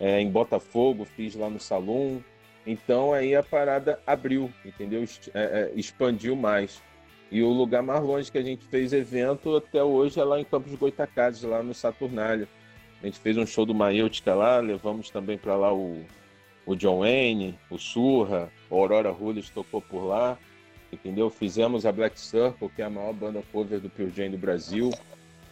é, 0.00 0.20
em 0.20 0.30
Botafogo, 0.30 1.04
fiz 1.04 1.34
lá 1.34 1.50
no 1.50 1.60
Salão. 1.60 2.22
Então 2.66 3.12
aí 3.12 3.34
a 3.34 3.42
parada 3.42 4.00
abriu, 4.06 4.52
entendeu? 4.64 5.04
É, 5.32 5.40
é, 5.40 5.72
expandiu 5.76 6.34
mais. 6.34 6.82
E 7.30 7.42
o 7.42 7.50
lugar 7.50 7.82
mais 7.82 8.02
longe 8.02 8.30
que 8.30 8.38
a 8.38 8.42
gente 8.42 8.64
fez 8.66 8.92
evento 8.92 9.56
até 9.56 9.82
hoje 9.82 10.18
é 10.18 10.24
lá 10.24 10.40
em 10.40 10.44
Campos 10.44 10.74
Goitacazes, 10.74 11.42
lá 11.42 11.62
no 11.62 11.74
Saturnália. 11.74 12.48
A 13.02 13.06
gente 13.06 13.18
fez 13.18 13.36
um 13.36 13.46
show 13.46 13.66
do 13.66 13.74
Maêutica 13.74 14.34
lá, 14.34 14.58
levamos 14.58 15.10
também 15.10 15.36
para 15.36 15.54
lá 15.54 15.72
o, 15.72 16.04
o 16.64 16.74
John 16.74 17.00
Wayne, 17.00 17.58
o 17.70 17.78
Surra, 17.78 18.50
o 18.70 18.76
Aurora 18.76 19.10
Rules 19.10 19.50
tocou 19.50 19.80
por 19.80 20.04
lá, 20.04 20.38
entendeu? 20.92 21.28
Fizemos 21.30 21.84
a 21.84 21.92
Black 21.92 22.18
Circle, 22.18 22.68
que 22.70 22.82
é 22.82 22.84
a 22.84 22.90
maior 22.90 23.12
banda 23.12 23.42
cover 23.52 23.80
do 23.80 23.90
Pure 23.90 24.10
Jam 24.10 24.30
do 24.30 24.38
Brasil, 24.38 24.90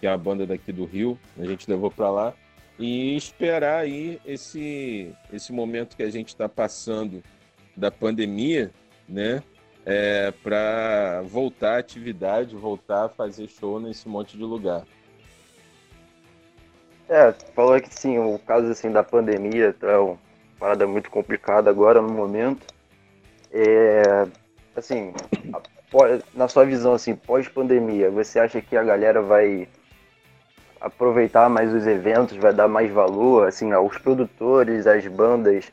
que 0.01 0.07
é 0.07 0.11
a 0.11 0.19
banda 0.19 0.47
daqui 0.47 0.73
do 0.73 0.85
Rio, 0.85 1.19
a 1.39 1.45
gente 1.45 1.71
levou 1.71 1.91
para 1.91 2.11
lá. 2.11 2.35
E 2.79 3.17
esperar 3.17 3.81
aí 3.81 4.21
esse, 4.27 5.15
esse 5.33 5.53
momento 5.53 5.97
que 5.97 6.03
a 6.03 6.11
gente 6.11 6.29
está 6.29 6.49
passando 6.49 7.23
da 7.77 7.91
pandemia, 7.91 8.71
né? 9.09 9.43
É, 9.87 10.33
para 10.43 11.23
voltar 11.27 11.75
à 11.75 11.79
atividade, 11.79 12.57
voltar 12.57 13.05
a 13.05 13.09
fazer 13.09 13.47
show 13.49 13.79
nesse 13.79 14.09
monte 14.09 14.37
de 14.37 14.43
lugar. 14.43 14.85
É, 17.09 17.33
falou 17.55 17.79
que 17.81 17.95
sim, 17.95 18.19
o 18.19 18.39
caso 18.39 18.67
assim 18.69 18.91
da 18.91 19.05
pandemia 19.05 19.77
é 19.83 19.97
uma 19.99 20.19
parada 20.59 20.87
muito 20.87 21.11
complicada 21.11 21.69
agora 21.69 22.01
no 22.01 22.09
momento. 22.09 22.67
É, 23.53 24.27
assim, 24.75 25.13
na 26.35 26.49
sua 26.49 26.65
visão 26.65 26.95
assim, 26.95 27.15
pós-pandemia, 27.15 28.11
você 28.11 28.41
acha 28.41 28.61
que 28.61 28.77
a 28.77 28.83
galera 28.83 29.21
vai 29.21 29.69
aproveitar 30.85 31.49
mais 31.49 31.73
os 31.73 31.87
eventos, 31.87 32.37
vai 32.37 32.53
dar 32.53 32.69
mais 32.69 32.91
valor 32.91 33.49
assim 33.49 33.73
aos 33.73 33.97
produtores, 33.97 34.87
às 34.87 35.07
bandas, 35.07 35.73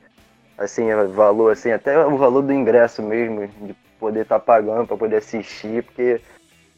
assim, 0.58 0.86
valor 1.14 1.52
assim, 1.52 1.72
até 1.72 2.06
o 2.06 2.18
valor 2.18 2.42
do 2.42 2.54
ingresso 2.54 3.04
mesmo, 3.04 3.46
de 3.46 3.76
poder 4.00 4.22
estar 4.22 4.40
tá 4.40 4.46
pagando 4.46 4.88
para 4.88 4.96
poder 4.96 5.18
assistir, 5.18 5.84
porque 5.84 6.22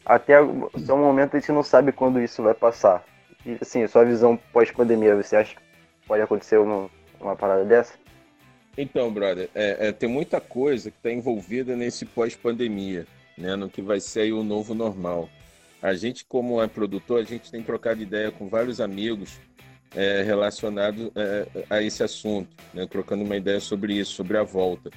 até 0.03 0.41
o 0.41 0.97
momento 0.97 1.37
a 1.37 1.39
gente 1.39 1.51
não 1.51 1.61
sabe 1.61 1.91
quando 1.91 2.19
isso 2.19 2.41
vai 2.41 2.55
passar. 2.55 3.03
E 3.45 3.55
assim, 3.61 3.85
sua 3.87 4.03
visão 4.03 4.35
pós-pandemia, 4.51 5.15
você 5.15 5.35
acha 5.35 5.55
que 5.55 5.61
pode 6.07 6.23
acontecer 6.23 6.57
uma, 6.57 6.89
uma 7.21 7.35
parada 7.35 7.63
dessa? 7.63 7.93
Então, 8.75 9.13
brother, 9.13 9.47
é, 9.53 9.89
é, 9.89 9.91
tem 9.91 10.09
muita 10.09 10.41
coisa 10.41 10.89
que 10.89 10.97
está 10.97 11.11
envolvida 11.11 11.75
nesse 11.75 12.03
pós-pandemia, 12.03 13.05
né, 13.37 13.55
no 13.55 13.69
que 13.69 13.81
vai 13.81 13.99
ser 13.99 14.33
o 14.33 14.43
novo 14.43 14.73
normal. 14.73 15.29
A 15.83 15.93
gente, 15.93 16.23
como 16.23 16.63
é 16.63 16.67
produtor, 16.67 17.19
a 17.19 17.25
gente 17.25 17.51
tem 17.51 17.61
trocado 17.61 18.01
ideia 18.01 18.31
com 18.31 18.47
vários 18.47 18.79
amigos 18.79 19.37
é, 19.93 20.23
relacionados 20.23 21.11
é, 21.13 21.45
a 21.69 21.81
esse 21.81 22.01
assunto, 22.01 22.55
né, 22.73 22.87
trocando 22.87 23.21
uma 23.21 23.35
ideia 23.35 23.59
sobre 23.59 23.95
isso, 23.95 24.13
sobre 24.13 24.37
a 24.37 24.43
volta. 24.43 24.89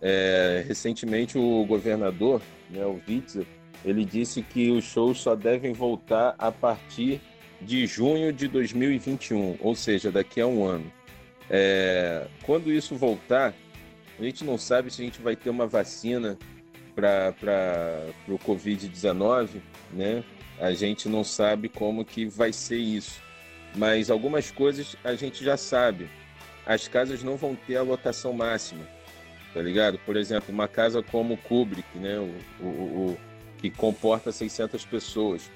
É, 0.00 0.64
recentemente, 0.66 1.36
o 1.36 1.66
governador, 1.66 2.40
né, 2.70 2.82
o 2.86 2.98
Witzel, 3.06 3.44
ele 3.84 4.06
disse 4.06 4.40
que 4.40 4.70
os 4.70 4.84
shows 4.84 5.18
só 5.20 5.34
devem 5.34 5.74
voltar 5.74 6.34
a 6.38 6.50
partir 6.50 7.20
de 7.60 7.86
junho 7.86 8.32
de 8.32 8.48
2021, 8.48 9.58
ou 9.60 9.74
seja, 9.74 10.10
daqui 10.10 10.40
a 10.40 10.46
um 10.46 10.64
ano. 10.64 10.90
É, 11.50 12.26
quando 12.46 12.72
isso 12.72 12.96
voltar, 12.96 13.54
a 14.18 14.22
gente 14.22 14.44
não 14.44 14.56
sabe 14.56 14.90
se 14.90 15.02
a 15.02 15.04
gente 15.04 15.20
vai 15.20 15.36
ter 15.36 15.50
uma 15.50 15.66
vacina 15.66 16.38
para 16.94 17.34
o 18.28 18.38
Covid-19, 18.38 19.60
né? 19.92 20.24
A 20.60 20.72
gente 20.72 21.08
não 21.08 21.24
sabe 21.24 21.68
como 21.68 22.04
que 22.04 22.26
vai 22.26 22.52
ser 22.52 22.78
isso. 22.78 23.20
Mas 23.74 24.10
algumas 24.10 24.50
coisas 24.50 24.96
a 25.02 25.14
gente 25.14 25.44
já 25.44 25.56
sabe. 25.56 26.08
As 26.64 26.86
casas 26.86 27.22
não 27.22 27.36
vão 27.36 27.54
ter 27.54 27.76
a 27.76 27.82
lotação 27.82 28.32
máxima, 28.32 28.86
tá 29.52 29.60
ligado? 29.60 29.98
Por 30.00 30.16
exemplo, 30.16 30.52
uma 30.52 30.68
casa 30.68 31.02
como 31.02 31.34
o 31.34 31.38
Kubrick, 31.38 31.98
né? 31.98 32.18
O, 32.60 32.64
o, 32.64 32.66
o, 32.66 33.18
que 33.58 33.70
comporta 33.70 34.30
600 34.30 34.84
pessoas 34.84 35.50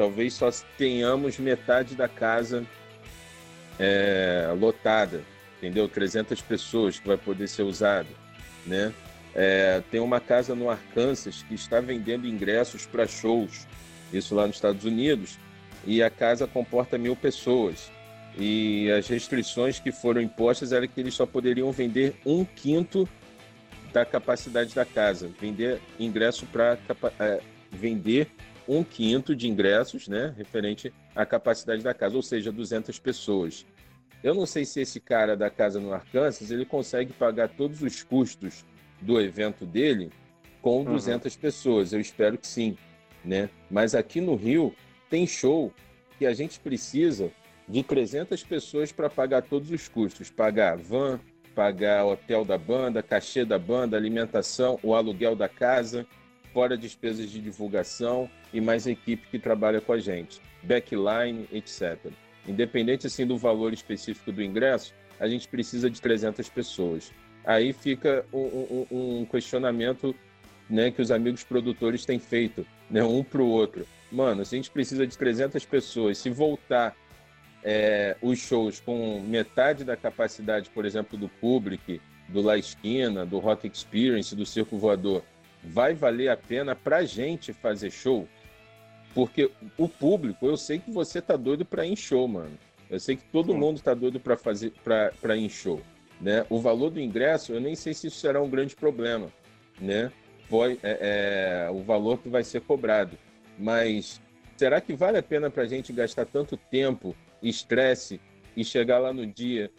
talvez 0.00 0.32
só 0.32 0.48
tenhamos 0.78 1.38
metade 1.38 1.94
da 1.94 2.08
casa 2.08 2.64
é, 3.78 4.50
lotada, 4.58 5.22
entendeu? 5.58 5.86
300 5.86 6.40
pessoas 6.40 6.98
que 6.98 7.06
vai 7.06 7.18
poder 7.18 7.46
ser 7.48 7.64
usado, 7.64 8.08
né? 8.64 8.94
É, 9.34 9.82
tem 9.90 10.00
uma 10.00 10.20
casa 10.20 10.54
no 10.54 10.68
Arkansas 10.68 11.42
que 11.42 11.54
está 11.54 11.80
vendendo 11.80 12.26
ingressos 12.26 12.86
para 12.86 13.06
shows, 13.06 13.66
isso 14.12 14.34
lá 14.34 14.46
nos 14.46 14.56
Estados 14.56 14.84
Unidos, 14.84 15.38
e 15.86 16.02
a 16.02 16.10
casa 16.10 16.46
comporta 16.46 16.98
mil 16.98 17.14
pessoas. 17.14 17.90
E 18.38 18.90
as 18.90 19.08
restrições 19.08 19.78
que 19.78 19.92
foram 19.92 20.20
impostas 20.20 20.72
era 20.72 20.86
que 20.86 21.00
eles 21.00 21.14
só 21.14 21.26
poderiam 21.26 21.70
vender 21.72 22.14
um 22.24 22.44
quinto 22.44 23.08
da 23.92 24.04
capacidade 24.04 24.74
da 24.74 24.84
casa, 24.84 25.30
vender 25.40 25.80
ingresso 25.98 26.46
para 26.46 26.78
é, 27.18 27.40
vender 27.70 28.28
um 28.68 28.84
quinto 28.84 29.34
de 29.34 29.48
ingressos, 29.48 30.06
né, 30.06 30.32
referente 30.36 30.92
à 31.14 31.26
capacidade 31.26 31.82
da 31.82 31.92
casa, 31.92 32.14
ou 32.14 32.22
seja, 32.22 32.52
200 32.52 32.98
pessoas. 33.00 33.66
Eu 34.22 34.34
não 34.34 34.46
sei 34.46 34.64
se 34.64 34.80
esse 34.80 35.00
cara 35.00 35.36
da 35.36 35.50
casa 35.50 35.80
no 35.80 35.92
Arkansas 35.92 36.50
ele 36.50 36.64
consegue 36.64 37.12
pagar 37.12 37.48
todos 37.48 37.82
os 37.82 38.02
custos 38.02 38.64
do 39.00 39.20
evento 39.20 39.64
dele 39.64 40.10
com 40.60 40.84
200 40.84 41.34
uhum. 41.34 41.40
pessoas. 41.40 41.92
Eu 41.92 42.00
espero 42.00 42.36
que 42.36 42.46
sim, 42.46 42.76
né? 43.24 43.48
Mas 43.70 43.94
aqui 43.94 44.20
no 44.20 44.34
Rio 44.34 44.74
tem 45.08 45.26
show 45.26 45.72
que 46.18 46.26
a 46.26 46.32
gente 46.32 46.60
precisa 46.60 47.30
de 47.66 47.82
300 47.82 48.42
pessoas 48.44 48.92
para 48.92 49.08
pagar 49.08 49.42
todos 49.42 49.70
os 49.70 49.88
custos, 49.88 50.30
pagar 50.30 50.76
van, 50.76 51.20
pagar 51.54 52.04
hotel 52.04 52.44
da 52.44 52.58
banda, 52.58 53.02
cachê 53.02 53.44
da 53.44 53.58
banda, 53.58 53.96
alimentação, 53.96 54.78
o 54.82 54.94
aluguel 54.94 55.36
da 55.36 55.48
casa, 55.48 56.06
fora 56.52 56.76
despesas 56.76 57.30
de 57.30 57.40
divulgação 57.40 58.28
e 58.52 58.60
mais 58.60 58.86
equipe 58.86 59.28
que 59.28 59.38
trabalha 59.38 59.80
com 59.80 59.92
a 59.92 59.98
gente, 59.98 60.40
backline, 60.62 61.48
etc. 61.52 62.12
Independente 62.46 63.06
assim 63.06 63.26
do 63.26 63.38
valor 63.38 63.72
específico 63.72 64.32
do 64.32 64.42
ingresso, 64.42 64.94
a 65.18 65.28
gente 65.28 65.46
precisa 65.48 65.90
de 65.90 66.00
300 66.00 66.48
pessoas. 66.48 67.12
Aí 67.44 67.72
fica 67.72 68.24
um, 68.32 68.86
um, 68.90 69.20
um 69.20 69.24
questionamento 69.24 70.14
né, 70.68 70.90
que 70.90 71.02
os 71.02 71.10
amigos 71.10 71.42
produtores 71.42 72.04
têm 72.04 72.18
feito, 72.18 72.66
né, 72.88 73.02
um 73.02 73.24
para 73.24 73.42
o 73.42 73.48
outro. 73.48 73.86
Mano, 74.10 74.44
se 74.44 74.54
a 74.54 74.58
gente 74.58 74.70
precisa 74.70 75.06
de 75.06 75.16
300 75.16 75.64
pessoas, 75.64 76.18
se 76.18 76.30
voltar 76.30 76.96
é, 77.62 78.16
os 78.22 78.38
shows 78.38 78.80
com 78.80 79.20
metade 79.20 79.84
da 79.84 79.96
capacidade, 79.96 80.70
por 80.70 80.84
exemplo, 80.84 81.18
do 81.18 81.28
Public, 81.28 82.00
do 82.28 82.40
La 82.40 82.56
Esquina, 82.56 83.26
do 83.26 83.38
Rock 83.38 83.66
Experience, 83.66 84.34
do 84.34 84.46
Circo 84.46 84.78
Voador, 84.78 85.22
vai 85.62 85.94
valer 85.94 86.28
a 86.28 86.36
pena 86.36 86.74
para 86.74 87.04
gente 87.04 87.52
fazer 87.52 87.90
show? 87.90 88.28
Porque 89.14 89.50
o 89.76 89.88
público, 89.88 90.46
eu 90.46 90.56
sei 90.56 90.78
que 90.78 90.90
você 90.90 91.20
tá 91.20 91.36
doido 91.36 91.64
para 91.64 91.84
ir 91.84 91.92
em 91.92 91.96
show, 91.96 92.26
mano. 92.28 92.56
Eu 92.88 92.98
sei 92.98 93.16
que 93.16 93.24
todo 93.24 93.54
mundo 93.54 93.80
tá 93.80 93.94
doido 93.94 94.18
para 94.18 94.36
fazer 94.36 94.72
para 94.82 95.36
ir 95.36 95.44
em 95.44 95.48
show, 95.48 95.80
né? 96.20 96.44
O 96.50 96.58
valor 96.58 96.90
do 96.90 97.00
ingresso, 97.00 97.52
eu 97.52 97.60
nem 97.60 97.74
sei 97.74 97.94
se 97.94 98.08
isso 98.08 98.18
será 98.18 98.40
um 98.40 98.50
grande 98.50 98.76
problema, 98.76 99.28
né? 99.80 100.12
Foi 100.48 100.78
é, 100.82 101.66
é, 101.66 101.70
o 101.70 101.82
valor 101.82 102.18
que 102.18 102.28
vai 102.28 102.42
ser 102.42 102.60
cobrado, 102.60 103.16
mas 103.58 104.20
será 104.56 104.80
que 104.80 104.94
vale 104.94 105.18
a 105.18 105.22
pena 105.22 105.48
para 105.48 105.62
a 105.62 105.66
gente 105.66 105.92
gastar 105.92 106.26
tanto 106.26 106.56
tempo, 106.56 107.14
estresse 107.42 108.20
e 108.56 108.64
chegar 108.64 108.98
lá 108.98 109.12
no 109.12 109.26
dia, 109.26 109.70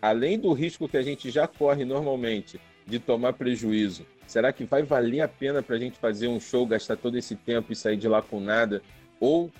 além 0.00 0.38
do 0.38 0.52
risco 0.52 0.88
que 0.88 0.96
a 0.96 1.02
gente 1.02 1.30
já 1.30 1.48
corre 1.48 1.84
normalmente 1.84 2.60
de 2.86 2.98
tomar 2.98 3.32
prejuízo, 3.32 4.06
Será 4.28 4.52
que 4.52 4.62
vai 4.62 4.82
valer 4.82 5.22
a 5.22 5.26
pena 5.26 5.62
para 5.62 5.76
a 5.76 5.78
gente 5.78 5.98
fazer 5.98 6.28
um 6.28 6.38
show, 6.38 6.66
gastar 6.66 6.98
todo 6.98 7.16
esse 7.16 7.34
tempo 7.34 7.72
e 7.72 7.76
sair 7.76 7.96
de 7.96 8.06
lá 8.06 8.20
com 8.20 8.38
nada? 8.38 8.82
Ou 9.18 9.50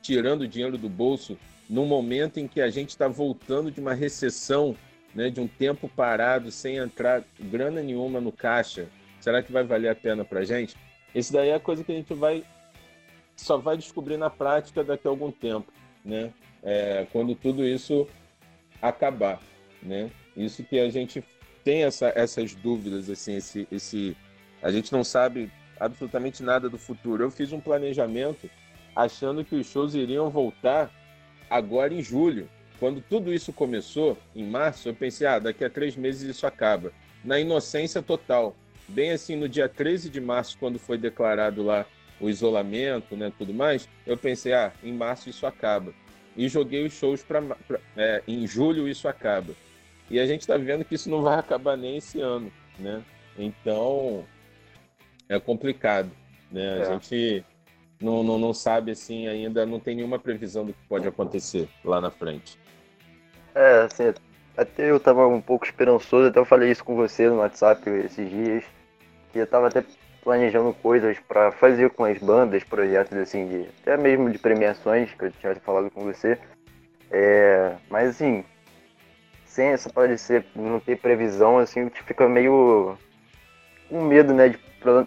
tirando 0.00 0.46
dinheiro 0.46 0.78
do 0.78 0.88
bolso 0.88 1.36
no 1.68 1.84
momento 1.84 2.38
em 2.38 2.46
que 2.46 2.60
a 2.60 2.70
gente 2.70 2.90
está 2.90 3.08
voltando 3.08 3.72
de 3.72 3.80
uma 3.80 3.92
recessão, 3.92 4.76
né, 5.14 5.30
de 5.30 5.40
um 5.40 5.48
tempo 5.48 5.88
parado, 5.88 6.50
sem 6.50 6.76
entrar 6.76 7.22
grana 7.38 7.82
nenhuma 7.82 8.20
no 8.20 8.32
caixa? 8.32 8.88
Será 9.20 9.42
que 9.42 9.52
vai 9.52 9.64
valer 9.64 9.88
a 9.88 9.94
pena 9.94 10.24
para 10.24 10.40
a 10.40 10.44
gente? 10.44 10.76
Isso 11.14 11.32
daí 11.32 11.48
é 11.50 11.54
a 11.54 11.60
coisa 11.60 11.84
que 11.84 11.92
a 11.92 11.94
gente 11.94 12.12
vai 12.12 12.44
só 13.36 13.56
vai 13.56 13.76
descobrir 13.76 14.16
na 14.16 14.30
prática 14.30 14.84
daqui 14.84 15.06
a 15.06 15.10
algum 15.10 15.30
tempo, 15.30 15.72
né? 16.04 16.32
É, 16.62 17.06
quando 17.12 17.34
tudo 17.34 17.66
isso 17.66 18.06
acabar, 18.80 19.40
né? 19.82 20.10
Isso 20.36 20.62
que 20.64 20.78
a 20.78 20.88
gente 20.88 21.22
tem 21.62 21.84
essa, 21.84 22.12
essas 22.14 22.54
dúvidas, 22.54 23.08
assim, 23.08 23.36
esse, 23.36 23.66
esse, 23.70 24.16
a 24.62 24.70
gente 24.70 24.92
não 24.92 25.02
sabe 25.02 25.50
absolutamente 25.78 26.42
nada 26.42 26.68
do 26.68 26.78
futuro. 26.78 27.24
Eu 27.24 27.30
fiz 27.30 27.52
um 27.52 27.60
planejamento 27.60 28.48
achando 28.94 29.44
que 29.44 29.54
os 29.54 29.66
shows 29.66 29.94
iriam 29.94 30.30
voltar 30.30 30.90
agora 31.48 31.92
em 31.92 32.02
julho. 32.02 32.48
Quando 32.78 33.00
tudo 33.00 33.32
isso 33.32 33.52
começou, 33.52 34.18
em 34.34 34.44
março, 34.44 34.88
eu 34.88 34.94
pensei, 34.94 35.26
ah, 35.26 35.38
daqui 35.38 35.64
a 35.64 35.70
três 35.70 35.96
meses 35.96 36.22
isso 36.22 36.46
acaba. 36.46 36.92
Na 37.24 37.38
inocência 37.38 38.02
total. 38.02 38.54
Bem 38.86 39.12
assim, 39.12 39.36
no 39.36 39.48
dia 39.48 39.68
13 39.68 40.10
de 40.10 40.20
março, 40.20 40.58
quando 40.58 40.78
foi 40.78 40.98
declarado 40.98 41.62
lá 41.62 41.86
o 42.20 42.28
isolamento, 42.28 43.16
né, 43.16 43.32
tudo 43.36 43.54
mais, 43.54 43.88
eu 44.06 44.16
pensei, 44.16 44.52
ah, 44.52 44.72
em 44.82 44.92
março 44.92 45.28
isso 45.30 45.46
acaba. 45.46 45.92
E 46.36 46.48
joguei 46.48 46.84
os 46.84 46.92
shows 46.92 47.22
para 47.22 47.42
é, 47.96 48.22
em 48.26 48.46
julho 48.46 48.88
isso 48.88 49.06
acaba. 49.08 49.54
E 50.10 50.18
a 50.18 50.26
gente 50.26 50.40
está 50.40 50.56
vendo 50.56 50.84
que 50.84 50.94
isso 50.94 51.08
não 51.08 51.22
vai 51.22 51.38
acabar 51.38 51.76
nem 51.76 51.96
esse 51.96 52.20
ano, 52.20 52.52
né? 52.78 53.02
Então 53.38 54.24
é 55.28 55.38
complicado, 55.38 56.10
né? 56.50 56.78
É. 56.78 56.82
A 56.82 56.92
gente 56.92 57.44
não, 58.00 58.22
não, 58.22 58.38
não 58.38 58.54
sabe 58.54 58.92
assim 58.92 59.26
ainda, 59.26 59.64
não 59.64 59.80
tem 59.80 59.96
nenhuma 59.96 60.18
previsão 60.18 60.64
do 60.64 60.72
que 60.72 60.88
pode 60.88 61.06
acontecer 61.06 61.68
lá 61.84 62.00
na 62.00 62.10
frente. 62.10 62.58
É, 63.54 63.82
assim, 63.82 64.12
até 64.56 64.90
eu 64.90 64.98
tava 64.98 65.26
um 65.26 65.40
pouco 65.40 65.64
esperançoso, 65.64 66.28
até 66.28 66.38
eu 66.38 66.44
falei 66.44 66.70
isso 66.70 66.84
com 66.84 66.96
você 66.96 67.28
no 67.28 67.36
WhatsApp 67.36 67.88
esses 67.90 68.28
dias, 68.28 68.64
que 69.32 69.38
eu 69.38 69.46
tava 69.46 69.68
até 69.68 69.84
planejando 70.22 70.72
coisas 70.74 71.18
para 71.20 71.52
fazer 71.52 71.90
com 71.90 72.04
as 72.04 72.18
bandas, 72.18 72.64
projetos 72.64 73.16
assim, 73.18 73.46
de, 73.46 73.68
até 73.82 73.96
mesmo 73.96 74.30
de 74.30 74.38
premiações, 74.38 75.12
que 75.12 75.26
eu 75.26 75.32
tinha 75.32 75.54
falado 75.56 75.90
com 75.90 76.02
você. 76.02 76.38
É, 77.10 77.76
mas 77.90 78.10
assim, 78.10 78.44
sem 79.44 79.68
essa 79.68 79.90
pode 79.90 80.18
ser 80.18 80.44
não 80.54 80.80
ter 80.80 80.98
previsão, 80.98 81.58
assim, 81.58 81.80
a 81.80 81.84
gente 81.84 82.02
fica 82.02 82.28
meio 82.28 82.96
com 83.88 84.02
medo, 84.02 84.32
né, 84.32 84.48
de 84.48 84.58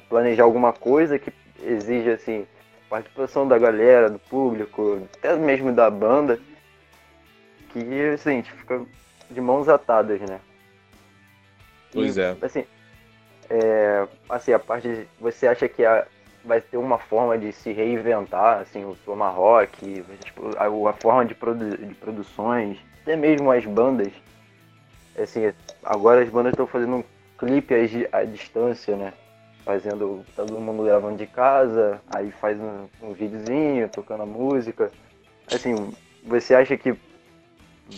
planejar 0.08 0.44
alguma 0.44 0.72
coisa 0.72 1.20
que 1.20 1.34
exige 1.64 2.12
assim 2.12 2.46
participação 2.90 3.48
da 3.48 3.58
galera, 3.58 4.10
do 4.10 4.20
público, 4.20 5.08
até 5.18 5.36
mesmo 5.36 5.72
da 5.72 5.90
banda, 5.90 6.40
que 7.70 7.80
assim, 8.14 8.30
a 8.30 8.34
gente 8.34 8.52
fica 8.52 8.86
de 9.30 9.42
mãos 9.42 9.68
atadas, 9.68 10.22
né? 10.22 10.40
Pois 11.92 12.18
e, 12.18 12.22
é. 12.22 12.38
Assim, 12.42 12.66
é, 13.50 14.08
assim, 14.30 14.54
a 14.54 14.60
parte 14.60 14.88
de, 14.88 15.08
você 15.20 15.48
acha 15.48 15.68
que 15.68 15.86
a, 15.86 16.06
vai 16.44 16.62
ter 16.62 16.78
uma 16.78 16.98
forma 16.98 17.38
de 17.38 17.52
se 17.52 17.72
reinventar, 17.72 18.60
assim, 18.60 18.86
o 18.86 18.96
Tomahawk, 19.06 20.04
tipo, 20.24 20.52
a, 20.58 20.90
a 20.90 20.94
forma 20.94 21.26
de, 21.26 21.36
produ, 21.36 21.78
de 21.78 21.94
produções, 21.96 22.78
até 23.02 23.16
mesmo 23.16 23.52
as 23.52 23.66
bandas 23.66 24.12
assim, 25.22 25.52
agora 25.84 26.22
as 26.22 26.30
bandas 26.30 26.54
estão 26.54 26.68
fazendo 26.68 26.98
um 26.98 27.04
clipe 27.38 27.74
à, 27.74 28.18
à 28.18 28.24
distância, 28.24 28.96
né? 28.96 29.14
Fazendo, 29.68 30.26
todo 30.34 30.60
mundo 30.62 30.86
gravando 30.86 31.18
de 31.18 31.28
casa, 31.28 32.02
aí 32.10 32.32
faz 32.32 32.58
um, 32.58 32.88
um 33.04 33.12
videozinho, 33.12 33.90
tocando 33.90 34.24
a 34.24 34.26
música. 34.26 34.90
Assim, 35.52 35.94
você 36.24 36.56
acha 36.56 36.78
que 36.78 36.98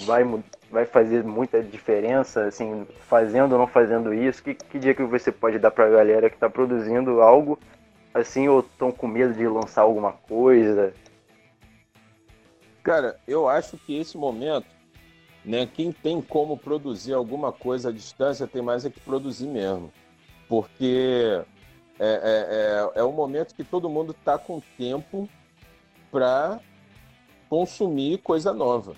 vai, 0.05 0.23
vai 0.71 0.85
fazer 0.85 1.23
muita 1.23 1.61
diferença, 1.61 2.45
assim, 2.45 2.87
fazendo 3.07 3.53
ou 3.53 3.59
não 3.59 3.67
fazendo 3.67 4.11
isso? 4.11 4.43
Que, 4.43 4.55
que 4.55 4.79
dia 4.79 4.95
que 4.95 5.03
você 5.03 5.31
pode 5.31 5.59
dar 5.59 5.69
pra 5.69 5.87
galera 5.87 6.27
que 6.27 6.37
tá 6.37 6.49
produzindo 6.49 7.21
algo, 7.21 7.59
assim, 8.15 8.47
ou 8.47 8.61
estão 8.61 8.91
com 8.91 9.07
medo 9.07 9.35
de 9.35 9.47
lançar 9.47 9.83
alguma 9.83 10.11
coisa? 10.11 10.91
Cara, 12.81 13.19
eu 13.27 13.47
acho 13.47 13.77
que 13.77 13.95
esse 13.95 14.17
momento 14.17 14.65
né? 15.43 15.65
Quem 15.65 15.91
tem 15.91 16.21
como 16.21 16.57
produzir 16.57 17.13
alguma 17.13 17.51
coisa 17.51 17.89
à 17.89 17.91
distância 17.91 18.47
tem 18.47 18.61
mais 18.61 18.85
é 18.85 18.89
que 18.89 18.99
produzir 18.99 19.47
mesmo. 19.47 19.91
Porque 20.47 21.41
é, 21.99 22.89
é, 22.93 22.97
é, 22.97 23.01
é 23.01 23.03
o 23.03 23.11
momento 23.11 23.53
que 23.53 23.63
todo 23.63 23.89
mundo 23.89 24.15
está 24.17 24.37
com 24.37 24.61
tempo 24.77 25.27
para 26.11 26.59
consumir 27.49 28.19
coisa 28.19 28.53
nova, 28.53 28.95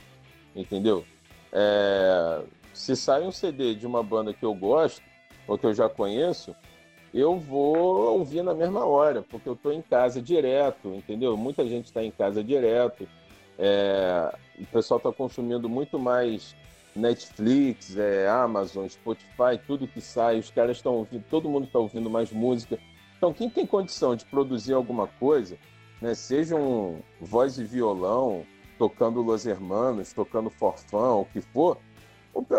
entendeu? 0.56 1.04
É, 1.52 2.42
se 2.74 2.96
sai 2.96 3.24
um 3.24 3.32
CD 3.32 3.76
de 3.76 3.88
uma 3.88 4.04
banda 4.04 4.34
que 4.34 4.44
eu 4.44 4.54
gosto, 4.54 5.02
ou 5.48 5.58
que 5.58 5.66
eu 5.66 5.74
já 5.74 5.90
conheço, 5.90 6.56
eu 7.14 7.38
vou 7.38 8.18
ouvir 8.18 8.44
na 8.44 8.54
mesma 8.54 8.86
hora, 8.86 9.22
porque 9.22 9.50
eu 9.50 9.54
estou 9.54 9.74
em 9.74 9.82
casa 9.82 10.22
direto, 10.22 10.90
entendeu? 10.90 11.36
Muita 11.36 11.68
gente 11.68 11.86
está 11.86 12.04
em 12.04 12.12
casa 12.12 12.44
direto. 12.44 13.08
É, 13.60 14.34
o 14.60 14.66
pessoal 14.68 14.98
está 14.98 15.12
consumindo 15.12 15.68
muito 15.68 16.00
mais 16.00 16.56
Netflix, 16.96 17.98
é, 17.98 18.30
Amazon, 18.30 18.88
Spotify, 18.88 19.60
tudo 19.68 19.88
que 19.88 20.00
sai, 20.00 20.40
os 20.40 20.50
caras 20.50 20.78
estão 20.78 20.94
ouvindo, 20.96 21.24
todo 21.30 21.50
mundo 21.50 21.66
está 21.66 21.80
ouvindo 21.80 22.10
mais 22.10 22.32
música. 22.32 22.80
Então, 23.22 23.32
quem 23.32 23.52
tem 23.52 23.68
condição 23.68 24.16
de 24.16 24.26
produzir 24.26 24.74
alguma 24.74 25.06
coisa, 25.06 25.56
né, 26.02 26.16
seja 26.16 26.56
um 26.56 27.04
voz 27.20 27.60
e 27.60 27.64
violão, 27.64 28.44
tocando 28.80 29.22
Los 29.22 29.46
Hermanos, 29.46 30.12
tocando 30.12 30.50
Forfã, 30.50 31.12
o 31.12 31.26
que 31.26 31.40
for, 31.40 31.78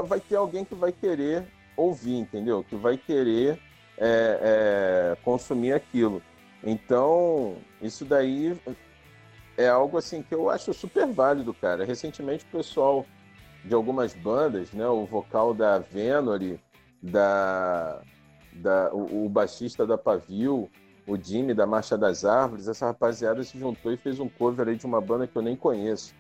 vai 0.06 0.20
ter 0.20 0.36
alguém 0.36 0.64
que 0.64 0.76
vai 0.76 0.92
querer 0.92 1.44
ouvir, 1.76 2.14
entendeu? 2.14 2.62
Que 2.62 2.76
vai 2.76 2.96
querer 2.96 3.58
é, 3.98 5.16
é, 5.16 5.16
consumir 5.24 5.72
aquilo. 5.72 6.22
Então, 6.62 7.56
isso 7.80 8.04
daí 8.04 8.56
é 9.58 9.68
algo 9.68 9.98
assim 9.98 10.22
que 10.22 10.32
eu 10.32 10.48
acho 10.48 10.72
super 10.72 11.08
válido, 11.08 11.52
cara. 11.52 11.84
Recentemente 11.84 12.44
o 12.44 12.56
pessoal 12.56 13.04
de 13.64 13.74
algumas 13.74 14.14
bandas, 14.14 14.70
né, 14.70 14.86
o 14.86 15.04
vocal 15.06 15.52
da 15.52 15.80
Venori, 15.80 16.60
da, 17.02 18.00
da 18.54 18.92
o, 18.92 19.26
o 19.26 19.28
baixista 19.28 19.86
da 19.86 19.96
Pavio, 19.96 20.68
o 21.06 21.16
Jimmy 21.16 21.54
da 21.54 21.66
Marcha 21.66 21.96
das 21.96 22.24
Árvores, 22.24 22.68
essa 22.68 22.86
rapaziada 22.86 23.42
se 23.42 23.58
juntou 23.58 23.92
e 23.92 23.96
fez 23.96 24.20
um 24.20 24.28
cover 24.28 24.68
aí 24.68 24.76
de 24.76 24.86
uma 24.86 25.00
banda 25.00 25.26
que 25.26 25.36
eu 25.36 25.42
nem 25.42 25.56
conheço. 25.56 26.14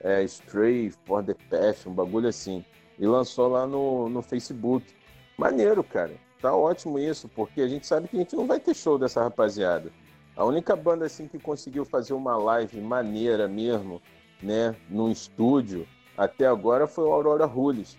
É 0.00 0.22
Stray 0.24 0.90
for 1.06 1.24
the 1.24 1.34
Path, 1.48 1.86
um 1.86 1.94
bagulho 1.94 2.28
assim. 2.28 2.64
E 2.98 3.06
lançou 3.06 3.48
lá 3.48 3.66
no, 3.66 4.08
no 4.08 4.22
Facebook. 4.22 4.94
Maneiro, 5.36 5.82
cara. 5.82 6.12
Tá 6.40 6.54
ótimo 6.54 6.98
isso, 6.98 7.28
porque 7.28 7.62
a 7.62 7.68
gente 7.68 7.86
sabe 7.86 8.06
que 8.06 8.16
a 8.16 8.18
gente 8.18 8.36
não 8.36 8.46
vai 8.46 8.60
ter 8.60 8.74
show 8.74 8.98
dessa 8.98 9.22
rapaziada. 9.22 9.90
A 10.36 10.44
única 10.44 10.76
banda 10.76 11.06
assim 11.06 11.26
que 11.26 11.38
conseguiu 11.38 11.84
fazer 11.84 12.12
uma 12.12 12.36
live 12.36 12.80
maneira 12.80 13.48
mesmo, 13.48 14.02
né, 14.42 14.76
num 14.90 15.10
estúdio, 15.10 15.86
até 16.16 16.46
agora 16.46 16.86
foi 16.86 17.04
o 17.04 17.12
Aurora 17.12 17.46
Rules, 17.46 17.96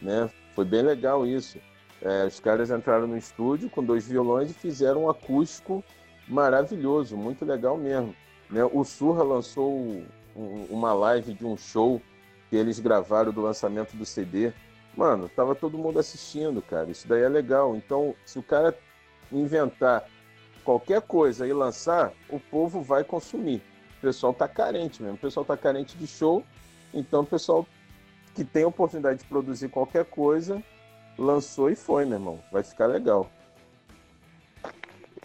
né? 0.00 0.28
Foi 0.54 0.64
bem 0.64 0.82
legal 0.82 1.26
isso. 1.26 1.58
É, 2.04 2.26
os 2.26 2.38
caras 2.38 2.70
entraram 2.70 3.06
no 3.06 3.16
estúdio 3.16 3.70
com 3.70 3.82
dois 3.82 4.06
violões 4.06 4.50
e 4.50 4.54
fizeram 4.54 5.04
um 5.04 5.10
acústico 5.10 5.82
maravilhoso, 6.28 7.16
muito 7.16 7.46
legal 7.46 7.78
mesmo. 7.78 8.14
Né? 8.50 8.62
O 8.62 8.84
Surra 8.84 9.22
lançou 9.24 9.72
um, 9.72 10.66
uma 10.68 10.92
live 10.92 11.32
de 11.32 11.46
um 11.46 11.56
show 11.56 12.00
que 12.50 12.56
eles 12.56 12.78
gravaram 12.78 13.32
do 13.32 13.40
lançamento 13.40 13.96
do 13.96 14.04
CD. 14.04 14.52
Mano, 14.94 15.30
tava 15.30 15.54
todo 15.54 15.78
mundo 15.78 15.98
assistindo, 15.98 16.60
cara. 16.60 16.90
Isso 16.90 17.08
daí 17.08 17.22
é 17.22 17.28
legal. 17.28 17.74
Então, 17.74 18.14
se 18.24 18.38
o 18.38 18.42
cara 18.42 18.76
inventar 19.32 20.04
qualquer 20.62 21.00
coisa 21.00 21.46
e 21.46 21.52
lançar, 21.54 22.12
o 22.28 22.38
povo 22.38 22.82
vai 22.82 23.02
consumir. 23.02 23.62
O 23.98 24.00
pessoal 24.02 24.34
tá 24.34 24.46
carente 24.46 25.02
mesmo. 25.02 25.16
O 25.16 25.20
pessoal 25.20 25.44
tá 25.44 25.56
carente 25.56 25.96
de 25.96 26.06
show, 26.06 26.44
então 26.92 27.22
o 27.22 27.26
pessoal 27.26 27.66
que 28.34 28.44
tem 28.44 28.64
a 28.64 28.68
oportunidade 28.68 29.20
de 29.20 29.24
produzir 29.24 29.68
qualquer 29.68 30.04
coisa, 30.04 30.62
lançou 31.18 31.70
e 31.70 31.76
foi, 31.76 32.04
meu 32.04 32.18
irmão. 32.18 32.40
Vai 32.50 32.62
ficar 32.62 32.86
legal. 32.86 33.28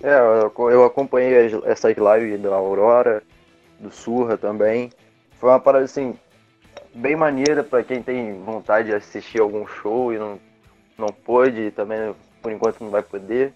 É, 0.01 0.17
eu 0.17 0.83
acompanhei 0.85 1.51
essas 1.65 1.95
lives 1.95 2.41
da 2.41 2.55
Aurora, 2.55 3.21
do 3.79 3.91
Surra 3.91 4.37
também. 4.37 4.91
Foi 5.39 5.49
uma 5.49 5.59
parada 5.59 5.85
assim, 5.85 6.17
bem 6.93 7.15
maneira 7.15 7.63
para 7.63 7.83
quem 7.83 8.01
tem 8.01 8.41
vontade 8.43 8.89
de 8.89 8.95
assistir 8.95 9.41
algum 9.41 9.67
show 9.67 10.13
e 10.13 10.17
não, 10.17 10.39
não 10.97 11.07
pôde, 11.07 11.71
também 11.71 12.15
por 12.41 12.51
enquanto 12.51 12.81
não 12.81 12.89
vai 12.89 13.03
poder 13.03 13.53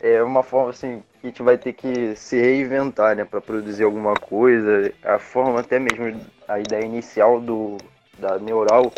é 0.00 0.22
uma 0.22 0.42
forma 0.42 0.70
assim 0.70 1.02
que 1.20 1.26
a 1.26 1.30
gente 1.30 1.42
vai 1.42 1.58
ter 1.58 1.72
que 1.72 2.14
se 2.14 2.40
reinventar, 2.40 3.16
né, 3.16 3.24
para 3.24 3.40
produzir 3.40 3.84
alguma 3.84 4.14
coisa. 4.14 4.92
A 5.02 5.18
forma 5.18 5.60
até 5.60 5.78
mesmo 5.78 6.20
a 6.46 6.60
ideia 6.60 6.84
inicial 6.84 7.40
do 7.40 7.76
da 8.18 8.38
Neural 8.38 8.92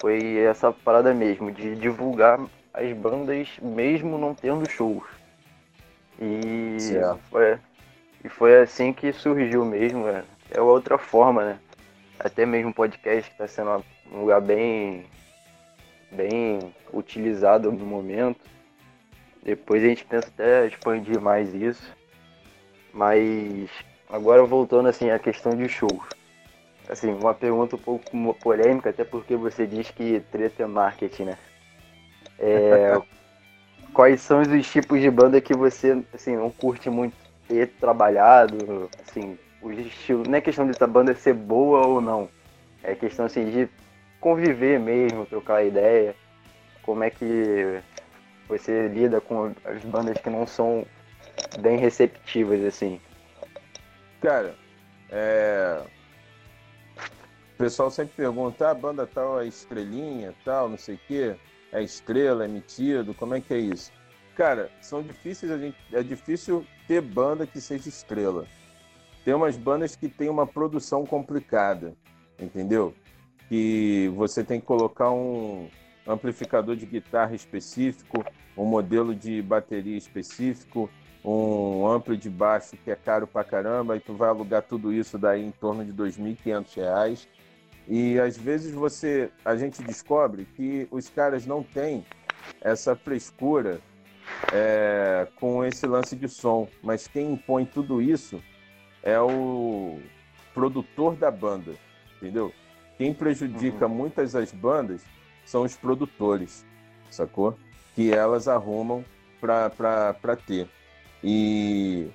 foi 0.00 0.38
essa 0.38 0.72
parada 0.72 1.12
mesmo 1.14 1.50
de 1.50 1.76
divulgar 1.76 2.40
as 2.72 2.92
bandas 2.92 3.48
mesmo 3.60 4.18
não 4.18 4.34
tendo 4.34 4.68
shows. 4.68 5.04
E 6.20 6.76
foi, 7.30 7.58
e 8.24 8.28
foi 8.28 8.60
assim 8.60 8.92
que 8.92 9.12
surgiu 9.12 9.64
mesmo, 9.64 10.06
né? 10.06 10.24
é 10.50 10.60
outra 10.60 10.98
forma, 10.98 11.44
né? 11.44 11.58
Até 12.18 12.44
mesmo 12.44 12.70
o 12.70 12.74
podcast 12.74 13.30
que 13.30 13.34
está 13.34 13.46
sendo 13.46 13.84
um 14.12 14.20
lugar 14.20 14.40
bem 14.40 15.06
bem 16.12 16.74
utilizado 16.92 17.70
no 17.70 17.86
momento 17.86 18.50
depois 19.42 19.82
a 19.82 19.86
gente 19.86 20.04
pensa 20.04 20.28
até 20.28 20.66
expandir 20.66 21.20
mais 21.20 21.54
isso. 21.54 21.96
Mas 22.92 23.70
agora 24.08 24.44
voltando 24.44 24.88
assim 24.88 25.10
à 25.10 25.18
questão 25.18 25.56
de 25.56 25.68
shows. 25.68 26.19
Assim, 26.88 27.12
uma 27.12 27.34
pergunta 27.34 27.76
um 27.76 27.78
pouco 27.78 28.34
polêmica, 28.34 28.90
até 28.90 29.04
porque 29.04 29.36
você 29.36 29.66
diz 29.66 29.90
que 29.90 30.20
treta 30.32 30.64
é 30.64 30.66
marketing, 30.66 31.24
né? 31.24 31.38
É, 32.38 33.00
quais 33.92 34.20
são 34.20 34.40
os 34.40 34.70
tipos 34.70 35.00
de 35.00 35.10
banda 35.10 35.40
que 35.40 35.54
você 35.54 36.02
assim, 36.12 36.36
não 36.36 36.50
curte 36.50 36.90
muito 36.90 37.14
ter 37.46 37.68
trabalhado? 37.78 38.90
Assim, 39.02 39.38
o 39.62 39.70
estilo, 39.70 40.24
não 40.26 40.36
é 40.36 40.40
questão 40.40 40.64
de 40.64 40.72
essa 40.72 40.86
banda 40.86 41.14
ser 41.14 41.34
boa 41.34 41.86
ou 41.86 42.00
não. 42.00 42.28
É 42.82 42.94
questão 42.94 43.26
assim, 43.26 43.50
de 43.50 43.68
conviver 44.20 44.80
mesmo, 44.80 45.26
trocar 45.26 45.64
ideia. 45.64 46.14
Como 46.82 47.04
é 47.04 47.10
que 47.10 47.80
você 48.48 48.88
lida 48.88 49.20
com 49.20 49.52
as 49.64 49.82
bandas 49.84 50.18
que 50.18 50.28
não 50.28 50.46
são 50.46 50.84
bem 51.60 51.78
receptivas, 51.78 52.64
assim? 52.64 53.00
Cara, 54.20 54.54
é... 55.10 55.80
pessoal 57.60 57.90
sempre 57.90 58.14
pergunta, 58.16 58.68
ah, 58.68 58.70
a 58.70 58.74
banda 58.74 59.06
tal 59.06 59.38
é 59.38 59.46
estrelinha, 59.46 60.34
tal, 60.46 60.66
não 60.66 60.78
sei 60.78 60.94
o 60.94 61.00
quê, 61.06 61.36
é 61.70 61.82
estrela, 61.82 62.46
é 62.46 62.48
metido, 62.48 63.12
como 63.12 63.34
é 63.34 63.40
que 63.42 63.52
é 63.52 63.58
isso? 63.58 63.92
Cara, 64.34 64.70
são 64.80 65.02
difíceis, 65.02 65.52
a 65.52 65.58
gente... 65.58 65.76
é 65.92 66.02
difícil 66.02 66.64
ter 66.88 67.02
banda 67.02 67.46
que 67.46 67.60
seja 67.60 67.90
estrela. 67.90 68.46
Tem 69.26 69.34
umas 69.34 69.58
bandas 69.58 69.94
que 69.94 70.08
tem 70.08 70.30
uma 70.30 70.46
produção 70.46 71.04
complicada, 71.04 71.94
entendeu? 72.40 72.94
Que 73.46 74.10
você 74.16 74.42
tem 74.42 74.58
que 74.58 74.64
colocar 74.64 75.10
um 75.10 75.68
amplificador 76.06 76.76
de 76.76 76.86
guitarra 76.86 77.34
específico, 77.34 78.24
um 78.56 78.64
modelo 78.64 79.14
de 79.14 79.42
bateria 79.42 79.98
específico, 79.98 80.88
um 81.22 81.86
amplo 81.86 82.16
de 82.16 82.30
baixo 82.30 82.74
que 82.82 82.90
é 82.90 82.96
caro 82.96 83.26
pra 83.26 83.44
caramba, 83.44 83.98
e 83.98 84.00
tu 84.00 84.14
vai 84.14 84.30
alugar 84.30 84.62
tudo 84.62 84.90
isso 84.90 85.18
daí 85.18 85.44
em 85.44 85.50
torno 85.50 85.84
de 85.84 85.90
R$ 85.90 86.08
2.500. 86.08 87.28
E 87.90 88.20
às 88.20 88.38
vezes 88.38 88.72
você, 88.72 89.32
a 89.44 89.56
gente 89.56 89.82
descobre 89.82 90.44
que 90.54 90.86
os 90.92 91.08
caras 91.08 91.44
não 91.44 91.60
têm 91.60 92.06
essa 92.60 92.94
frescura 92.94 93.80
é, 94.52 95.26
com 95.34 95.64
esse 95.64 95.88
lance 95.88 96.14
de 96.14 96.28
som, 96.28 96.68
mas 96.84 97.08
quem 97.08 97.32
impõe 97.32 97.64
tudo 97.64 98.00
isso 98.00 98.40
é 99.02 99.20
o 99.20 99.98
produtor 100.54 101.16
da 101.16 101.32
banda, 101.32 101.74
entendeu? 102.16 102.52
Quem 102.96 103.12
prejudica 103.12 103.86
uhum. 103.86 103.94
muitas 103.94 104.34
das 104.34 104.52
bandas 104.52 105.02
são 105.44 105.64
os 105.64 105.76
produtores, 105.76 106.64
sacou? 107.10 107.58
Que 107.96 108.12
elas 108.12 108.46
arrumam 108.46 109.04
para 109.40 110.36
ter. 110.46 110.68
E, 111.24 112.08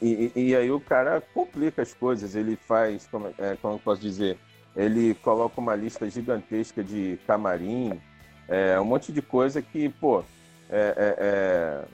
e, 0.00 0.32
e, 0.34 0.56
aí 0.56 0.70
o 0.70 0.80
cara 0.80 1.20
complica 1.34 1.82
as 1.82 1.94
coisas, 1.94 2.34
ele 2.34 2.56
faz, 2.56 3.06
como, 3.06 3.32
é, 3.38 3.56
como 3.60 3.74
eu 3.74 3.78
posso 3.78 4.00
dizer, 4.00 4.38
ele 4.76 5.14
coloca 5.14 5.60
uma 5.60 5.74
lista 5.74 6.08
gigantesca 6.08 6.82
de 6.82 7.18
camarim, 7.26 8.00
é, 8.48 8.78
um 8.80 8.84
monte 8.84 9.12
de 9.12 9.20
coisa 9.20 9.60
que, 9.60 9.88
pô, 9.88 10.24
é, 10.70 10.94
é, 10.96 11.16
é, 11.18 11.84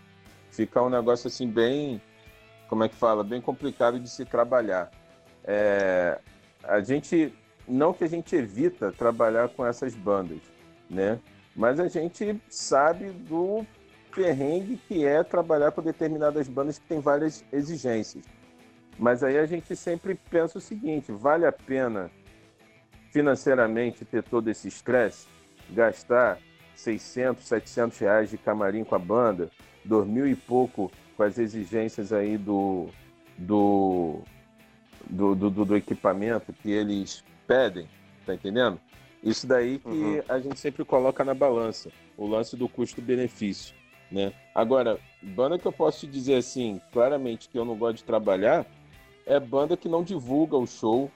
fica 0.50 0.82
um 0.82 0.90
negócio 0.90 1.28
assim 1.28 1.48
bem, 1.48 2.00
como 2.68 2.84
é 2.84 2.88
que 2.88 2.94
fala, 2.94 3.24
bem 3.24 3.40
complicado 3.40 3.98
de 3.98 4.08
se 4.08 4.24
trabalhar. 4.24 4.90
É, 5.44 6.18
a 6.62 6.80
gente, 6.80 7.32
não 7.66 7.92
que 7.92 8.04
a 8.04 8.08
gente 8.08 8.34
evita 8.34 8.92
trabalhar 8.92 9.48
com 9.48 9.66
essas 9.66 9.94
bandas, 9.94 10.40
né? 10.88 11.18
Mas 11.54 11.78
a 11.78 11.88
gente 11.88 12.40
sabe 12.48 13.10
do 13.10 13.64
perrengue 14.14 14.78
que 14.88 15.04
é 15.04 15.22
trabalhar 15.22 15.72
com 15.72 15.82
determinadas 15.82 16.48
bandas 16.48 16.78
que 16.78 16.86
têm 16.86 17.00
várias 17.00 17.44
exigências. 17.52 18.24
Mas 18.98 19.24
aí 19.24 19.36
a 19.36 19.46
gente 19.46 19.74
sempre 19.74 20.14
pensa 20.14 20.58
o 20.58 20.60
seguinte: 20.60 21.10
vale 21.10 21.44
a 21.44 21.52
pena 21.52 22.10
financeiramente 23.10 24.04
ter 24.04 24.22
todo 24.22 24.48
esse 24.48 24.68
estresse, 24.68 25.26
gastar 25.70 26.38
600, 26.76 27.44
700 27.46 27.98
reais 27.98 28.30
de 28.30 28.38
camarim 28.38 28.84
com 28.84 28.94
a 28.94 28.98
banda, 28.98 29.50
dormir 29.84 30.28
e 30.28 30.36
pouco 30.36 30.90
com 31.16 31.22
as 31.22 31.38
exigências 31.38 32.12
aí 32.12 32.36
do, 32.36 32.88
do, 33.38 34.22
do, 35.08 35.34
do, 35.34 35.64
do 35.64 35.76
equipamento 35.76 36.52
que 36.52 36.70
eles 36.70 37.24
pedem, 37.46 37.88
tá 38.26 38.34
entendendo? 38.34 38.80
Isso 39.22 39.46
daí 39.46 39.78
que 39.78 39.88
uhum. 39.88 40.22
a 40.28 40.38
gente 40.38 40.58
sempre 40.58 40.84
coloca 40.84 41.24
na 41.24 41.34
balança, 41.34 41.90
o 42.16 42.26
lance 42.26 42.56
do 42.56 42.68
custo-benefício 42.68 43.74
né? 44.14 44.32
Agora, 44.54 44.98
banda 45.20 45.58
que 45.58 45.66
eu 45.66 45.72
posso 45.72 46.00
te 46.00 46.06
dizer 46.06 46.36
assim, 46.36 46.80
claramente 46.92 47.48
que 47.48 47.58
eu 47.58 47.64
não 47.64 47.76
gosto 47.76 47.96
de 47.96 48.04
trabalhar, 48.04 48.64
é 49.26 49.40
banda 49.40 49.76
que 49.76 49.88
não 49.88 50.04
divulga 50.04 50.56
o 50.56 50.66
show, 50.66 51.10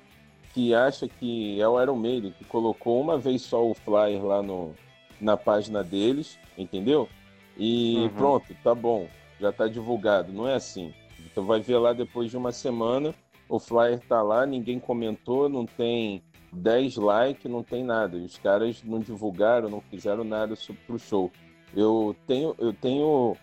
que 0.53 0.75
acha 0.75 1.07
que 1.07 1.61
é 1.61 1.69
o 1.69 1.81
Iron 1.81 1.95
Maiden, 1.95 2.33
que 2.33 2.45
colocou 2.45 3.01
uma 3.01 3.17
vez 3.17 3.43
só 3.43 3.65
o 3.65 3.73
flyer 3.73 4.25
lá 4.25 4.43
no, 4.43 4.75
na 5.21 5.37
página 5.37 5.85
deles, 5.85 6.37
entendeu? 6.57 7.09
E 7.57 7.99
uhum. 7.99 8.09
pronto, 8.09 8.57
tá 8.65 8.75
bom, 8.75 9.07
já 9.41 9.53
tá 9.53 9.69
divulgado. 9.69 10.33
Não 10.33 10.49
é 10.49 10.55
assim. 10.55 10.93
Então 11.25 11.45
vai 11.47 11.61
ver 11.61 11.79
lá 11.79 11.93
depois 11.93 12.31
de 12.31 12.37
uma 12.37 12.51
semana, 12.51 13.15
o 13.49 13.61
flyer 13.61 14.01
tá 14.01 14.21
lá, 14.23 14.45
ninguém 14.45 14.81
comentou, 14.81 15.49
não 15.49 15.65
tem 15.65 16.21
10 16.53 16.97
likes, 16.97 17.51
não 17.51 17.63
tem 17.63 17.85
nada. 17.85 18.17
Os 18.17 18.37
caras 18.39 18.83
não 18.83 18.99
divulgaram, 18.99 19.69
não 19.69 19.81
fizeram 19.81 20.25
nada 20.25 20.55
pro 20.85 20.99
show. 20.99 21.31
Eu 21.75 22.17
tenho, 22.27 22.55
eu 22.59 22.73
tenho 22.73 23.37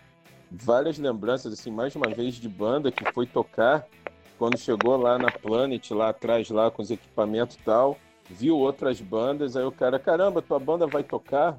várias 0.50 0.98
lembranças, 0.98 1.52
assim, 1.52 1.70
mais 1.70 1.94
uma 1.94 2.08
vez 2.08 2.34
de 2.34 2.48
banda 2.48 2.90
que 2.90 3.04
foi 3.12 3.26
tocar 3.26 3.86
quando 4.38 4.58
chegou 4.58 4.96
lá 4.96 5.18
na 5.18 5.30
Planet, 5.30 5.90
lá 5.90 6.10
atrás, 6.10 6.50
lá 6.50 6.70
com 6.70 6.82
os 6.82 6.90
equipamentos 6.90 7.56
e 7.56 7.58
tal, 7.60 7.98
viu 8.28 8.56
outras 8.56 9.00
bandas, 9.00 9.56
aí 9.56 9.64
o 9.64 9.72
cara, 9.72 9.98
caramba, 9.98 10.42
tua 10.42 10.58
banda 10.58 10.86
vai 10.86 11.02
tocar? 11.02 11.56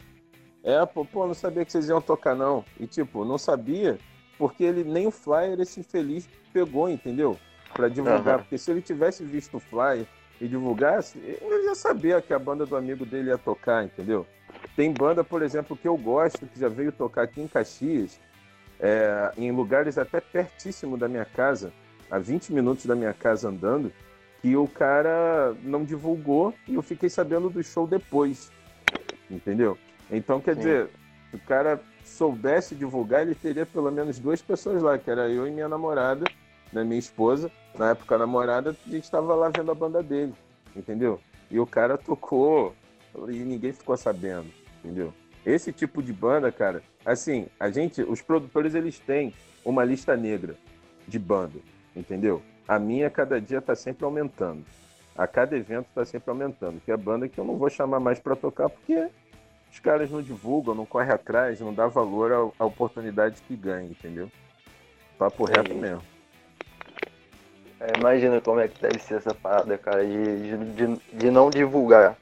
É, 0.63 0.85
pô, 0.85 1.05
pô, 1.05 1.25
não 1.25 1.33
sabia 1.33 1.65
que 1.65 1.71
vocês 1.71 1.89
iam 1.89 2.01
tocar, 2.01 2.35
não. 2.35 2.63
E 2.79 2.85
tipo, 2.85 3.23
não 3.25 3.37
sabia, 3.37 3.97
porque 4.37 4.63
ele 4.63 4.83
nem 4.83 5.07
o 5.07 5.11
flyer 5.11 5.59
esse 5.59 5.79
infeliz 5.79 6.29
pegou, 6.53 6.89
entendeu? 6.89 7.37
Para 7.73 7.87
divulgar. 7.87 8.37
Uhum. 8.37 8.43
Porque 8.43 8.57
se 8.57 8.69
ele 8.71 8.81
tivesse 8.81 9.23
visto 9.23 9.57
o 9.57 9.59
flyer 9.59 10.05
e 10.39 10.47
divulgasse, 10.47 11.17
ele 11.17 11.65
ia 11.65 11.75
saber 11.75 12.21
que 12.21 12.33
a 12.33 12.39
banda 12.39 12.65
do 12.65 12.75
amigo 12.75 13.05
dele 13.05 13.29
ia 13.29 13.37
tocar, 13.37 13.83
entendeu? 13.83 14.25
Tem 14.77 14.93
banda, 14.93 15.23
por 15.23 15.41
exemplo, 15.41 15.75
que 15.75 15.87
eu 15.87 15.97
gosto, 15.97 16.45
que 16.45 16.59
já 16.59 16.69
veio 16.69 16.91
tocar 16.91 17.23
aqui 17.23 17.41
em 17.41 17.47
Caxias, 17.47 18.19
é, 18.79 19.31
em 19.35 19.51
lugares 19.51 19.97
até 19.97 20.21
pertíssimo 20.21 20.95
da 20.95 21.07
minha 21.07 21.25
casa, 21.25 21.73
a 22.11 22.19
20 22.19 22.53
minutos 22.53 22.85
da 22.85 22.95
minha 22.95 23.11
casa 23.11 23.49
andando, 23.49 23.91
que 24.39 24.55
o 24.55 24.67
cara 24.67 25.55
não 25.63 25.83
divulgou 25.83 26.53
e 26.67 26.75
eu 26.75 26.83
fiquei 26.83 27.09
sabendo 27.09 27.49
do 27.49 27.63
show 27.63 27.87
depois. 27.87 28.51
Entendeu? 29.31 29.75
Então, 30.11 30.39
quer 30.39 30.53
Sim. 30.53 30.59
dizer, 30.59 30.89
se 31.31 31.37
o 31.37 31.39
cara 31.39 31.81
soubesse 32.05 32.75
divulgar, 32.75 33.23
ele 33.23 33.33
teria 33.33 33.65
pelo 33.65 33.91
menos 33.91 34.19
duas 34.19 34.43
pessoas 34.43 34.83
lá, 34.83 34.95
que 34.99 35.09
era 35.09 35.27
eu 35.27 35.47
e 35.47 35.51
minha 35.51 35.67
namorada, 35.67 36.27
né, 36.71 36.83
minha 36.83 36.99
esposa. 36.99 37.51
Na 37.75 37.89
época, 37.89 38.15
namorada, 38.15 38.69
a 38.85 38.89
gente 38.91 39.05
estava 39.05 39.33
lá 39.33 39.49
vendo 39.49 39.71
a 39.71 39.75
banda 39.75 40.03
dele, 40.03 40.35
entendeu? 40.75 41.19
E 41.49 41.59
o 41.59 41.65
cara 41.65 41.97
tocou 41.97 42.75
e 43.27 43.39
ninguém 43.39 43.73
ficou 43.73 43.97
sabendo, 43.97 44.47
entendeu? 44.83 45.13
Esse 45.45 45.71
tipo 45.71 46.03
de 46.03 46.11
banda, 46.11 46.51
cara, 46.51 46.83
assim, 47.05 47.47
a 47.59 47.69
gente, 47.69 48.01
os 48.01 48.21
produtores, 48.21 48.75
eles 48.75 48.99
têm 48.99 49.33
uma 49.63 49.83
lista 49.83 50.15
negra 50.15 50.55
de 51.07 51.17
banda, 51.17 51.59
entendeu? 51.95 52.41
A 52.67 52.77
minha, 52.77 53.09
cada 53.09 53.39
dia, 53.39 53.61
tá 53.61 53.75
sempre 53.75 54.03
aumentando. 54.03 54.63
A 55.17 55.25
cada 55.25 55.55
evento 55.57 55.87
tá 55.95 56.05
sempre 56.05 56.29
aumentando. 56.29 56.81
Que 56.81 56.91
é 56.91 56.97
banda 56.97 57.27
que 57.27 57.39
eu 57.39 57.45
não 57.45 57.57
vou 57.57 57.69
chamar 57.69 57.99
mais 57.99 58.19
para 58.19 58.35
tocar 58.35 58.69
porque 58.69 59.09
os 59.71 59.79
caras 59.79 60.11
não 60.11 60.21
divulgam, 60.21 60.75
não 60.75 60.85
correm 60.85 61.11
atrás, 61.11 61.59
não 61.59 61.73
dá 61.73 61.87
valor 61.87 62.53
à, 62.59 62.65
oportunidade 62.65 63.41
que 63.47 63.55
ganha, 63.55 63.89
entendeu? 63.89 64.29
Papo 65.17 65.45
reto 65.45 65.73
mesmo. 65.73 66.03
É, 67.79 67.97
imagina 67.97 68.41
como 68.41 68.59
é 68.59 68.67
que 68.67 68.81
deve 68.81 68.99
ser 68.99 69.15
essa 69.15 69.33
parada, 69.33 69.77
cara, 69.77 70.05
de, 70.05 70.57
de, 70.73 70.95
de 71.13 71.31
não 71.31 71.49
divulgar. 71.49 72.17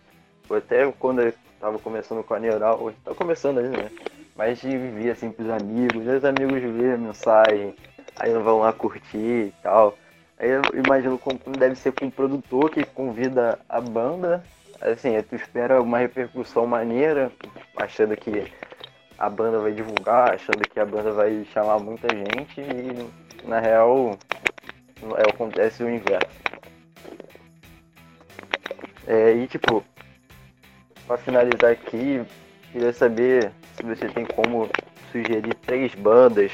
Até 0.50 0.92
quando 0.94 1.22
eu 1.22 1.34
tava 1.66 1.80
começando 1.80 2.24
com 2.24 2.36
a 2.36 2.40
Neural, 2.40 2.94
tá 3.04 3.16
começando 3.16 3.58
ainda, 3.58 3.76
né? 3.76 3.92
Mas 4.36 4.60
de 4.60 4.78
vir 4.78 5.10
assim 5.10 5.32
pros 5.32 5.50
amigos, 5.50 6.06
os 6.06 6.24
amigos 6.24 6.62
ver 6.62 6.94
a 6.94 6.98
mensagem, 6.98 7.76
aí 8.18 8.32
vão 8.34 8.60
lá 8.60 8.72
curtir 8.72 9.48
e 9.48 9.54
tal. 9.64 9.98
Aí 10.38 10.48
eu 10.48 10.62
imagino 10.76 11.18
como 11.18 11.40
deve 11.58 11.76
ser 11.76 11.92
com 11.92 12.06
um 12.06 12.12
produtor 12.12 12.70
que 12.70 12.86
convida 12.86 13.58
a 13.68 13.82
banda. 13.82 14.44
Assim, 14.80 15.20
tu 15.24 15.36
espera 15.36 15.82
uma 15.82 15.98
repercussão 15.98 16.68
maneira, 16.68 17.32
achando 17.78 18.16
que 18.16 18.52
a 19.18 19.28
banda 19.28 19.58
vai 19.58 19.72
divulgar, 19.72 20.36
achando 20.36 20.70
que 20.70 20.80
a 20.80 20.86
banda 20.86 21.14
vai 21.14 21.46
chamar 21.52 21.80
muita 21.80 22.08
gente 22.16 22.62
e 22.62 23.48
na 23.48 23.60
real 23.60 24.20
é, 25.18 25.30
acontece 25.32 25.84
o 25.84 25.90
inverso. 25.90 26.30
É, 29.08 29.32
e 29.34 29.48
tipo, 29.48 29.84
para 31.08 31.18
finalizar 31.18 31.72
aqui, 31.72 32.22
queria 32.72 32.94
saber 32.94 33.52
se 33.76 33.84
você 33.84 34.10
tem 34.10 34.26
como 34.26 34.70
sugerir 35.12 35.56
três 35.66 35.94
bandas, 35.96 36.52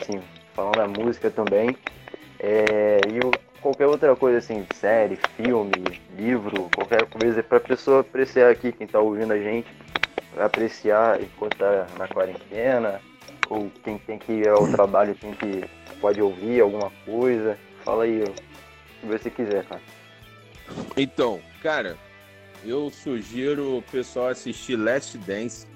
assim, 0.00 0.20
falando 0.54 0.76
da 0.76 0.86
música 0.86 1.30
também, 1.30 1.76
é, 2.38 3.00
e 3.06 3.60
qualquer 3.60 3.86
outra 3.86 4.14
coisa 4.16 4.38
assim, 4.38 4.66
série, 4.72 5.16
filme, 5.36 5.72
livro, 6.16 6.70
qualquer 6.74 7.06
coisa 7.06 7.42
para 7.42 7.58
a 7.58 7.60
pessoa 7.60 8.00
apreciar 8.00 8.50
aqui, 8.50 8.72
quem 8.72 8.86
está 8.86 8.98
ouvindo 8.98 9.32
a 9.32 9.38
gente, 9.38 9.68
apreciar 10.38 11.20
enquanto 11.20 11.56
tá 11.56 11.86
na 11.98 12.08
quarentena? 12.08 13.00
Ou 13.48 13.70
quem 13.82 13.98
tem 13.98 14.18
que 14.18 14.32
ir 14.32 14.48
ao 14.48 14.68
trabalho 14.68 15.14
tem 15.14 15.32
que 15.34 15.64
pode 16.00 16.22
ouvir 16.22 16.60
alguma 16.60 16.90
coisa? 17.04 17.58
Fala 17.84 18.04
aí, 18.04 18.22
o 18.22 18.32
que 19.00 19.06
você 19.06 19.28
quiser, 19.28 19.64
cara. 19.64 19.80
Então, 20.96 21.40
cara, 21.60 21.96
eu 22.64 22.90
sugiro 22.90 23.78
o 23.78 23.82
pessoal 23.82 24.28
assistir 24.28 24.76
Last 24.76 25.16
Dance, 25.18 25.66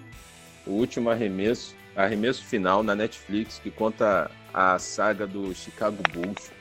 o 0.66 0.72
último 0.72 1.10
arremesso, 1.10 1.74
arremesso 1.96 2.44
final 2.44 2.82
na 2.82 2.94
Netflix, 2.94 3.58
que 3.58 3.70
conta 3.70 4.30
a 4.52 4.78
saga 4.78 5.26
do 5.26 5.54
Chicago 5.54 5.98
Bulls. 6.12 6.52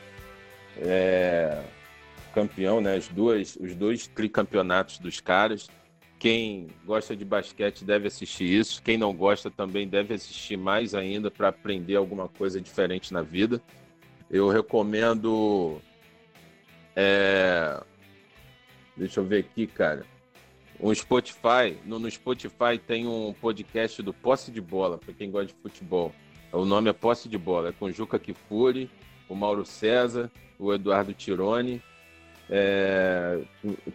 É, 0.78 1.64
campeão, 2.34 2.82
né? 2.82 2.96
As 2.96 3.08
duas, 3.08 3.56
os 3.56 3.76
dois 3.76 4.08
tricampeonatos 4.08 4.98
dos 4.98 5.20
caras. 5.20 5.70
Quem 6.18 6.68
gosta 6.86 7.16
de 7.16 7.26
basquete 7.26 7.84
deve 7.84 8.08
assistir 8.08 8.46
isso. 8.46 8.82
Quem 8.82 8.98
não 8.98 9.14
gosta 9.14 9.52
também 9.52 9.88
deve 9.88 10.14
assistir 10.14 10.58
mais 10.58 10.96
ainda 10.96 11.30
para 11.30 11.50
aprender 11.50 11.96
alguma 11.96 12.28
coisa 12.28 12.60
diferente 12.60 13.14
na 13.14 13.22
vida. 13.22 13.62
Eu 14.32 14.50
recomendo. 14.50 15.82
É... 16.96 17.80
Deixa 18.96 19.20
eu 19.20 19.26
ver 19.26 19.40
aqui, 19.40 19.68
cara. 19.68 20.06
O 20.84 20.94
Spotify, 20.94 21.78
no, 21.86 21.98
no 21.98 22.12
Spotify 22.12 22.78
tem 22.78 23.08
um 23.08 23.32
podcast 23.32 24.04
do 24.04 24.14
Posse 24.14 24.52
de 24.52 24.60
Bola, 24.60 24.98
para 24.98 25.14
quem 25.14 25.32
gosta 25.32 25.48
de 25.48 25.54
futebol. 25.54 26.12
O 26.52 26.66
nome 26.66 26.90
é 26.90 26.94
Posse 26.94 27.30
de 27.30 27.38
Bola, 27.38 27.70
é 27.70 27.72
com 27.72 27.90
Juca 27.90 28.20
Kifuri, 28.20 28.92
o 29.30 29.34
Mauro 29.34 29.66
César, 29.66 30.30
o 30.60 30.74
Eduardo 30.74 31.14
Tironi 31.14 31.82
é, 32.50 33.40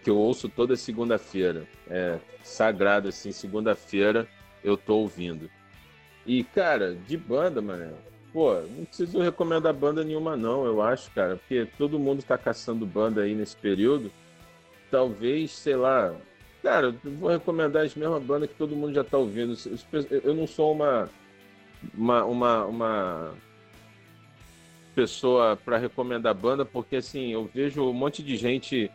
que 0.03 0.09
eu 0.09 0.17
ouço 0.17 0.49
toda 0.49 0.77
segunda-feira. 0.77 1.69
É 1.91 2.19
sagrado, 2.43 3.09
assim, 3.09 3.33
segunda-feira 3.33 4.27
eu 4.65 4.75
tô 4.75 4.97
ouvindo. 4.97 5.51
E, 6.25 6.43
cara, 6.43 6.95
de 6.95 7.19
banda, 7.19 7.61
mano, 7.61 7.99
pô, 8.33 8.55
não 8.63 8.87
preciso 8.87 9.21
recomendar 9.21 9.75
banda 9.75 10.03
nenhuma, 10.03 10.39
não, 10.39 10.65
eu 10.65 10.81
acho, 10.81 11.11
cara, 11.11 11.37
porque 11.37 11.69
todo 11.77 11.99
mundo 11.99 12.23
tá 12.23 12.39
caçando 12.39 12.87
banda 12.87 13.25
aí 13.25 13.35
nesse 13.35 13.59
período. 13.59 14.11
Talvez, 14.91 15.51
sei 15.51 15.77
lá, 15.77 16.17
cara, 16.63 16.95
eu 17.05 17.13
vou 17.13 17.31
recomendar 17.31 17.85
as 17.85 17.95
mesmas 17.95 18.23
bandas 18.23 18.49
que 18.49 18.57
todo 18.57 18.77
mundo 18.77 18.95
já 18.95 19.05
tá 19.05 19.19
ouvindo. 19.19 19.55
Eu 20.25 20.35
não 20.35 20.47
sou 20.47 20.73
uma. 20.73 21.09
uma, 21.97 22.25
uma, 22.25 22.65
uma 22.65 23.35
pessoa 24.95 25.57
para 25.57 25.79
recomendar 25.79 26.35
banda, 26.35 26.65
porque 26.65 26.97
assim, 26.97 27.33
eu 27.33 27.49
vejo 27.53 27.83
um 27.83 27.93
monte 27.93 28.23
de 28.23 28.37
gente 28.37 28.91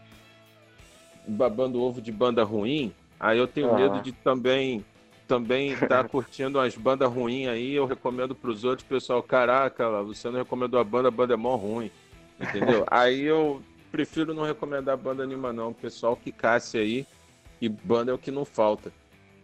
babando 1.25 1.81
ovo 1.81 2.01
de 2.01 2.11
banda 2.11 2.43
ruim, 2.43 2.93
aí 3.17 3.37
eu 3.37 3.47
tenho 3.47 3.71
ah. 3.71 3.75
medo 3.75 4.01
de 4.01 4.11
também 4.11 4.83
também 5.27 5.71
estar 5.71 5.87
tá 5.87 6.03
curtindo 6.09 6.59
as 6.59 6.75
bandas 6.75 7.09
ruins 7.09 7.47
aí, 7.47 7.73
eu 7.73 7.85
recomendo 7.85 8.35
para 8.35 8.49
os 8.49 8.63
outros, 8.63 8.87
pessoal, 8.87 9.23
caraca, 9.23 10.03
você 10.03 10.29
não 10.29 10.39
recomendou 10.39 10.79
a 10.79 10.83
banda, 10.83 11.07
a 11.07 11.11
banda 11.11 11.33
é 11.33 11.37
mó 11.37 11.55
ruim, 11.55 11.89
entendeu? 12.39 12.85
aí 12.91 13.21
eu 13.21 13.61
prefiro 13.91 14.33
não 14.33 14.43
recomendar 14.43 14.97
banda 14.97 15.25
nenhuma 15.25 15.53
não, 15.53 15.73
pessoal 15.73 16.15
que 16.15 16.31
casse 16.31 16.77
aí, 16.77 17.07
e 17.63 17.69
banda 17.69 18.11
é 18.11 18.13
o 18.13 18.17
que 18.17 18.29
não 18.29 18.43
falta. 18.43 18.91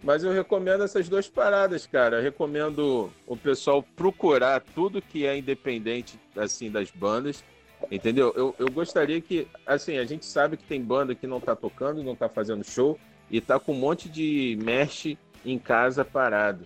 Mas 0.03 0.25
eu 0.25 0.31
recomendo 0.33 0.83
essas 0.83 1.07
duas 1.07 1.29
paradas, 1.29 1.87
cara. 1.87 2.17
Eu 2.17 2.23
recomendo 2.23 3.09
o 3.25 3.37
pessoal 3.37 3.81
procurar 3.81 4.61
tudo 4.75 5.01
que 5.01 5.25
é 5.25 5.37
independente 5.37 6.19
assim 6.35 6.69
das 6.69 6.91
bandas, 6.91 7.45
entendeu? 7.89 8.33
Eu, 8.35 8.53
eu 8.59 8.69
gostaria 8.69 9.21
que, 9.21 9.47
assim, 9.65 9.97
a 9.97 10.03
gente 10.03 10.25
sabe 10.25 10.57
que 10.57 10.65
tem 10.65 10.81
banda 10.81 11.15
que 11.15 11.25
não 11.25 11.39
tá 11.39 11.55
tocando, 11.55 12.03
não 12.03 12.13
tá 12.13 12.27
fazendo 12.27 12.61
show 12.61 12.99
e 13.31 13.39
tá 13.39 13.57
com 13.57 13.71
um 13.71 13.79
monte 13.79 14.09
de 14.09 14.59
merch 14.61 15.17
em 15.45 15.57
casa 15.57 16.03
parado, 16.03 16.65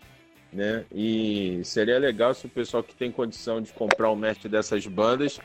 né? 0.51 0.85
E 0.91 1.61
seria 1.63 1.99
legal 1.99 2.33
se 2.33 2.47
o 2.47 2.49
pessoal 2.49 2.81
que 2.81 2.95
tem 2.95 3.11
condição 3.11 3.61
de 3.61 3.71
comprar 3.73 4.09
o 4.09 4.15
merch 4.15 4.47
dessas 4.47 4.87
bandas 4.87 5.39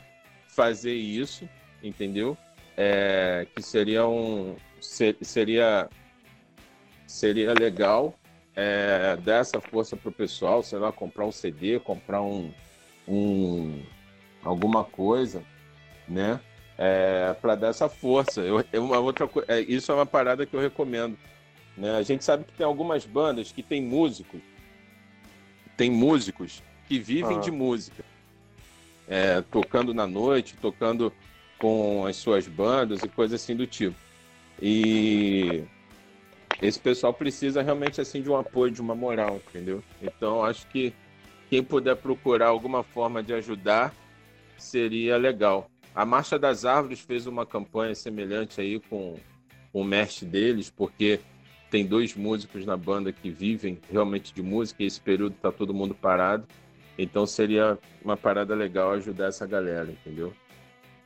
fazer 0.47 0.93
isso, 0.93 1.47
entendeu? 1.83 2.35
É, 2.75 3.45
que 3.53 3.61
seria 3.61 4.07
um 4.07 4.55
seria 4.79 5.89
seria 7.09 7.53
legal 7.53 8.13
é, 8.55 9.17
dar 9.17 9.37
essa 9.37 9.59
força 9.59 9.97
para 9.97 10.09
o 10.09 10.11
pessoal, 10.11 10.61
sei 10.61 10.77
lá, 10.77 10.91
comprar 10.91 11.25
um 11.25 11.31
CD, 11.31 11.79
comprar 11.79 12.21
um, 12.21 12.53
um 13.07 13.81
alguma 14.43 14.83
coisa, 14.83 15.43
né? 16.07 16.39
É, 16.77 17.35
para 17.41 17.55
dar 17.55 17.69
essa 17.69 17.89
força. 17.89 18.41
Eu, 18.41 18.63
eu 18.71 18.85
uma 18.85 18.99
outra 18.99 19.27
é, 19.47 19.59
isso 19.59 19.91
é 19.91 19.95
uma 19.95 20.05
parada 20.05 20.45
que 20.45 20.55
eu 20.55 20.59
recomendo. 20.61 21.17
Né? 21.75 21.97
A 21.97 22.03
gente 22.03 22.23
sabe 22.23 22.43
que 22.43 22.53
tem 22.53 22.65
algumas 22.65 23.05
bandas 23.05 23.51
que 23.51 23.63
tem 23.63 23.81
músicos, 23.81 24.39
tem 25.75 25.89
músicos 25.89 26.61
que 26.87 26.99
vivem 26.99 27.37
ah. 27.37 27.41
de 27.41 27.49
música, 27.49 28.05
é, 29.07 29.41
tocando 29.41 29.95
na 29.95 30.05
noite, 30.05 30.55
tocando 30.61 31.11
com 31.57 32.05
as 32.05 32.17
suas 32.17 32.47
bandas 32.47 33.01
e 33.01 33.07
coisas 33.09 33.41
assim 33.41 33.55
do 33.55 33.65
tipo. 33.65 33.97
E 34.61 35.63
esse 36.61 36.79
pessoal 36.79 37.13
precisa 37.13 37.61
realmente 37.61 38.01
assim 38.01 38.21
de 38.21 38.29
um 38.29 38.35
apoio, 38.35 38.71
de 38.71 38.81
uma 38.81 38.95
moral, 38.95 39.41
entendeu? 39.47 39.83
Então 40.01 40.43
acho 40.43 40.67
que 40.67 40.93
quem 41.49 41.63
puder 41.63 41.95
procurar 41.95 42.47
alguma 42.47 42.83
forma 42.83 43.23
de 43.23 43.33
ajudar 43.33 43.93
seria 44.57 45.17
legal. 45.17 45.69
A 45.95 46.05
Marcha 46.05 46.37
das 46.37 46.65
Árvores 46.65 46.99
fez 46.99 47.25
uma 47.27 47.45
campanha 47.45 47.95
semelhante 47.95 48.61
aí 48.61 48.79
com, 48.79 49.17
o 49.73 49.83
mestre 49.83 50.25
deles, 50.25 50.69
porque 50.69 51.19
tem 51.69 51.85
dois 51.85 52.15
músicos 52.15 52.65
na 52.65 52.75
banda 52.75 53.11
que 53.13 53.29
vivem 53.29 53.79
realmente 53.89 54.33
de 54.33 54.41
música 54.41 54.83
e 54.83 54.87
esse 54.87 54.99
período 54.99 55.35
tá 55.41 55.51
todo 55.51 55.73
mundo 55.73 55.93
parado. 55.93 56.47
Então 56.97 57.25
seria 57.25 57.77
uma 58.03 58.17
parada 58.17 58.55
legal 58.55 58.91
ajudar 58.93 59.27
essa 59.27 59.45
galera, 59.45 59.89
entendeu? 59.89 60.33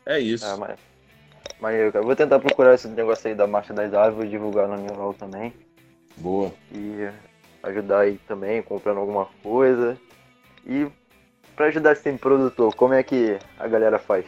É 0.05 0.19
isso. 0.19 0.45
É, 0.45 0.57
mas... 0.57 0.79
Maneiro, 1.63 1.93
cara. 1.93 2.03
Vou 2.03 2.13
tentar 2.13 2.39
procurar 2.39 2.73
esse 2.73 2.89
negócio 2.89 3.25
aí 3.25 3.33
da 3.33 3.47
Marcha 3.47 3.73
das 3.73 3.93
Árvores, 3.93 4.29
divulgar 4.29 4.67
no 4.67 4.77
meu 4.83 4.93
rol 4.93 5.13
também. 5.13 5.53
Boa. 6.17 6.51
E 6.69 7.09
ajudar 7.63 8.01
aí 8.01 8.19
também, 8.27 8.61
comprando 8.61 8.97
alguma 8.97 9.27
coisa. 9.41 9.97
E 10.67 10.85
para 11.55 11.67
ajudar 11.67 11.95
sem 11.95 12.17
produtor, 12.17 12.75
como 12.75 12.93
é 12.93 13.01
que 13.01 13.39
a 13.57 13.65
galera 13.65 13.97
faz? 13.97 14.25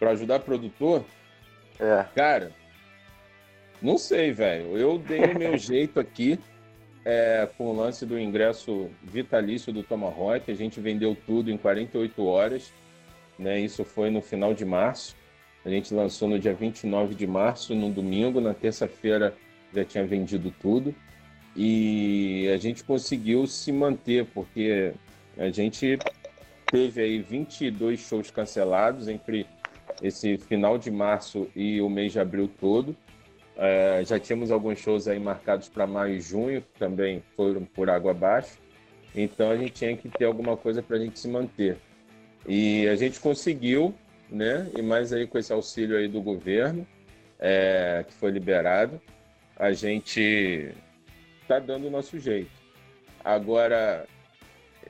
Para 0.00 0.10
ajudar 0.10 0.40
produtor? 0.40 1.04
É. 1.78 2.04
Cara, 2.12 2.50
não 3.80 3.96
sei, 3.96 4.32
velho. 4.32 4.76
Eu 4.76 4.98
dei 4.98 5.20
o 5.20 5.38
meu 5.38 5.54
jeito 5.56 6.00
aqui 6.00 6.40
é, 7.04 7.48
com 7.56 7.68
o 7.68 7.76
lance 7.76 8.04
do 8.04 8.18
ingresso 8.18 8.90
vitalício 9.00 9.72
do 9.72 9.84
Tomahawk. 9.84 10.50
A 10.50 10.56
gente 10.56 10.80
vendeu 10.80 11.16
tudo 11.24 11.52
em 11.52 11.56
48 11.56 12.26
horas. 12.26 12.72
Né? 13.38 13.60
Isso 13.60 13.84
foi 13.84 14.10
no 14.10 14.20
final 14.20 14.52
de 14.52 14.64
março. 14.64 15.22
A 15.64 15.70
gente 15.70 15.94
lançou 15.94 16.28
no 16.28 16.38
dia 16.38 16.52
29 16.52 17.14
de 17.14 17.26
março, 17.26 17.74
no 17.74 17.90
domingo. 17.90 18.40
Na 18.40 18.52
terça-feira 18.52 19.34
já 19.72 19.84
tinha 19.84 20.06
vendido 20.06 20.52
tudo. 20.60 20.94
E 21.56 22.48
a 22.52 22.56
gente 22.56 22.84
conseguiu 22.84 23.46
se 23.46 23.72
manter, 23.72 24.26
porque 24.26 24.92
a 25.38 25.48
gente 25.50 25.98
teve 26.66 27.00
aí 27.00 27.22
22 27.22 28.00
shows 28.00 28.30
cancelados 28.30 29.08
entre 29.08 29.46
esse 30.02 30.36
final 30.36 30.76
de 30.76 30.90
março 30.90 31.48
e 31.54 31.80
o 31.80 31.88
mês 31.88 32.12
de 32.12 32.20
abril 32.20 32.50
todo. 32.60 32.96
É, 33.56 34.02
já 34.04 34.18
tínhamos 34.18 34.50
alguns 34.50 34.80
shows 34.80 35.06
aí 35.06 35.18
marcados 35.18 35.68
para 35.68 35.86
maio 35.86 36.14
e 36.16 36.20
junho, 36.20 36.60
que 36.60 36.78
também 36.78 37.22
foram 37.36 37.64
por 37.64 37.88
água 37.88 38.10
abaixo. 38.10 38.58
Então 39.14 39.50
a 39.50 39.56
gente 39.56 39.72
tinha 39.72 39.96
que 39.96 40.08
ter 40.08 40.24
alguma 40.24 40.56
coisa 40.56 40.82
para 40.82 40.96
a 40.96 41.00
gente 41.00 41.18
se 41.18 41.28
manter. 41.28 41.78
E 42.46 42.86
a 42.88 42.96
gente 42.96 43.20
conseguiu, 43.20 43.94
né? 44.34 44.68
E 44.76 44.82
mais 44.82 45.12
aí 45.12 45.26
com 45.26 45.38
esse 45.38 45.52
auxílio 45.52 45.96
aí 45.96 46.08
do 46.08 46.20
governo, 46.20 46.86
é, 47.38 48.04
que 48.06 48.12
foi 48.14 48.30
liberado, 48.30 49.00
a 49.56 49.72
gente 49.72 50.74
está 51.40 51.58
dando 51.60 51.86
o 51.86 51.90
nosso 51.90 52.18
jeito. 52.18 52.50
Agora, 53.24 54.06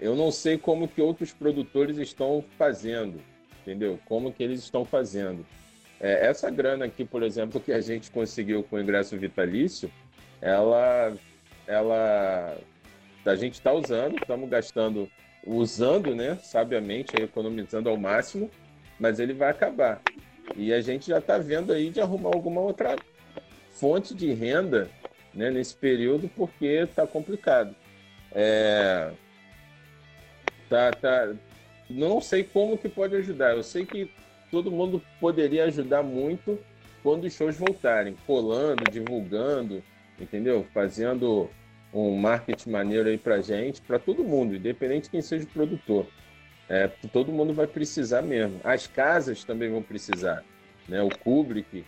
eu 0.00 0.16
não 0.16 0.30
sei 0.30 0.56
como 0.56 0.88
que 0.88 1.02
outros 1.02 1.32
produtores 1.32 1.98
estão 1.98 2.42
fazendo, 2.56 3.20
entendeu? 3.60 3.98
Como 4.06 4.32
que 4.32 4.42
eles 4.42 4.60
estão 4.60 4.84
fazendo. 4.84 5.44
É, 6.00 6.26
essa 6.26 6.50
grana 6.50 6.86
aqui, 6.86 7.04
por 7.04 7.22
exemplo, 7.22 7.60
que 7.60 7.72
a 7.72 7.80
gente 7.80 8.10
conseguiu 8.10 8.62
com 8.62 8.76
o 8.76 8.80
ingresso 8.80 9.16
vitalício, 9.18 9.92
ela, 10.40 11.14
ela, 11.66 12.56
a 13.24 13.36
gente 13.36 13.54
está 13.54 13.72
usando, 13.72 14.16
estamos 14.16 14.48
gastando, 14.48 15.08
usando, 15.46 16.14
né, 16.14 16.36
sabiamente, 16.42 17.14
economizando 17.16 17.88
ao 17.88 17.96
máximo, 17.96 18.50
mas 19.04 19.20
ele 19.20 19.34
vai 19.34 19.50
acabar. 19.50 20.00
E 20.56 20.72
a 20.72 20.80
gente 20.80 21.08
já 21.08 21.18
está 21.18 21.36
vendo 21.36 21.74
aí 21.74 21.90
de 21.90 22.00
arrumar 22.00 22.30
alguma 22.30 22.62
outra 22.62 22.96
fonte 23.72 24.14
de 24.14 24.32
renda 24.32 24.88
né, 25.34 25.50
nesse 25.50 25.74
período, 25.74 26.26
porque 26.34 26.64
está 26.64 27.06
complicado. 27.06 27.76
É, 28.32 29.10
tá, 30.70 30.90
tá, 30.92 31.34
não 31.90 32.18
sei 32.18 32.44
como 32.44 32.78
que 32.78 32.88
pode 32.88 33.14
ajudar. 33.16 33.54
Eu 33.54 33.62
sei 33.62 33.84
que 33.84 34.10
todo 34.50 34.70
mundo 34.70 35.02
poderia 35.20 35.64
ajudar 35.64 36.02
muito 36.02 36.58
quando 37.02 37.24
os 37.24 37.34
shows 37.34 37.58
voltarem, 37.58 38.16
colando, 38.26 38.90
divulgando, 38.90 39.82
entendeu? 40.18 40.66
Fazendo 40.72 41.50
um 41.92 42.16
marketing 42.16 42.70
maneiro 42.70 43.10
aí 43.10 43.18
pra 43.18 43.42
gente, 43.42 43.82
para 43.82 43.98
todo 43.98 44.24
mundo, 44.24 44.56
independente 44.56 45.04
de 45.04 45.10
quem 45.10 45.20
seja 45.20 45.44
o 45.44 45.48
produtor. 45.48 46.06
É, 46.68 46.88
todo 47.12 47.32
mundo 47.32 47.52
vai 47.52 47.66
precisar 47.66 48.22
mesmo. 48.22 48.60
As 48.64 48.86
casas 48.86 49.44
também 49.44 49.70
vão 49.70 49.82
precisar. 49.82 50.42
Né? 50.88 51.02
O 51.02 51.08
Kubrick 51.08 51.84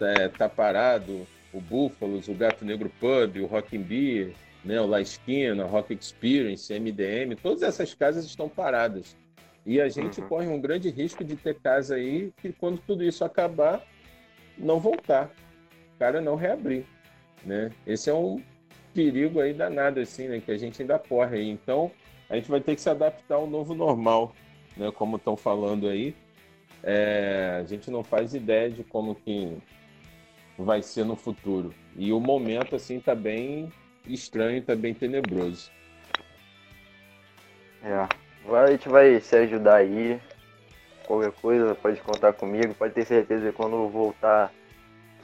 é, 0.00 0.28
tá 0.28 0.48
parado, 0.48 1.26
o 1.52 1.60
Búfalos, 1.60 2.28
o 2.28 2.34
Gato 2.34 2.64
Negro 2.64 2.90
Pub, 3.00 3.36
o 3.38 3.46
Rock 3.46 3.76
Beer, 3.76 4.32
né? 4.64 4.80
o 4.80 4.86
La 4.86 5.00
Esquina, 5.00 5.64
Rock 5.64 5.94
Experience, 5.94 6.72
MDM, 6.72 7.36
todas 7.40 7.62
essas 7.62 7.94
casas 7.94 8.24
estão 8.24 8.48
paradas. 8.48 9.16
E 9.66 9.80
a 9.80 9.88
gente 9.88 10.20
uhum. 10.20 10.28
corre 10.28 10.46
um 10.46 10.60
grande 10.60 10.90
risco 10.90 11.24
de 11.24 11.36
ter 11.36 11.58
casa 11.58 11.94
aí 11.94 12.32
que 12.36 12.52
quando 12.52 12.78
tudo 12.78 13.02
isso 13.02 13.24
acabar, 13.24 13.82
não 14.58 14.78
voltar. 14.78 15.30
O 15.94 15.98
cara 15.98 16.20
não 16.20 16.36
reabrir. 16.36 16.84
Né? 17.44 17.70
Esse 17.86 18.10
é 18.10 18.14
um 18.14 18.42
perigo 18.92 19.40
aí 19.40 19.52
danado, 19.52 20.00
assim, 20.00 20.28
né? 20.28 20.40
Que 20.40 20.52
a 20.52 20.58
gente 20.58 20.80
ainda 20.80 20.98
corre 20.98 21.38
aí. 21.38 21.48
Então, 21.48 21.90
a 22.28 22.36
gente 22.36 22.50
vai 22.50 22.60
ter 22.60 22.74
que 22.74 22.80
se 22.80 22.90
adaptar 22.90 23.36
ao 23.36 23.46
novo 23.46 23.74
normal, 23.74 24.34
né? 24.76 24.90
Como 24.92 25.16
estão 25.16 25.36
falando 25.36 25.88
aí. 25.88 26.14
É, 26.82 27.58
a 27.60 27.64
gente 27.64 27.90
não 27.90 28.04
faz 28.04 28.34
ideia 28.34 28.70
de 28.70 28.84
como 28.84 29.14
que 29.14 29.56
vai 30.58 30.82
ser 30.82 31.04
no 31.04 31.16
futuro. 31.16 31.74
E 31.96 32.12
o 32.12 32.20
momento, 32.20 32.76
assim, 32.76 33.00
tá 33.00 33.14
bem 33.14 33.72
estranho, 34.06 34.62
tá 34.62 34.74
bem 34.74 34.94
tenebroso. 34.94 35.70
É. 37.82 38.08
A 38.54 38.70
gente 38.70 38.88
vai 38.88 39.20
se 39.20 39.36
ajudar 39.36 39.76
aí. 39.76 40.20
Qualquer 41.06 41.32
coisa, 41.32 41.74
pode 41.74 42.00
contar 42.00 42.32
comigo. 42.32 42.74
Pode 42.74 42.94
ter 42.94 43.04
certeza 43.04 43.50
que 43.50 43.56
quando 43.56 43.76
eu 43.76 43.88
voltar 43.88 44.52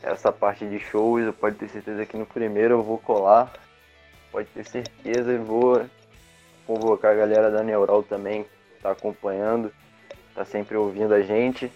essa 0.03 0.33
parte 0.33 0.67
de 0.67 0.79
shows, 0.79 1.35
pode 1.37 1.57
ter 1.57 1.69
certeza 1.69 2.07
que 2.07 2.17
no 2.17 2.27
primeiro 2.27 2.75
eu 2.75 2.83
vou 2.83 2.99
colar. 2.99 3.53
Pode 4.33 4.49
ter 4.49 4.65
certeza 4.65 5.33
e 5.33 5.39
vou 5.39 5.85
convocar 6.71 7.13
a 7.13 7.17
galera 7.17 7.51
da 7.51 7.65
Neural 7.65 8.05
também, 8.05 8.45
que 8.45 8.83
tá 8.83 8.93
acompanhando, 8.93 9.73
tá 10.33 10.45
sempre 10.45 10.77
ouvindo 10.77 11.13
a 11.13 11.21
gente. 11.21 11.71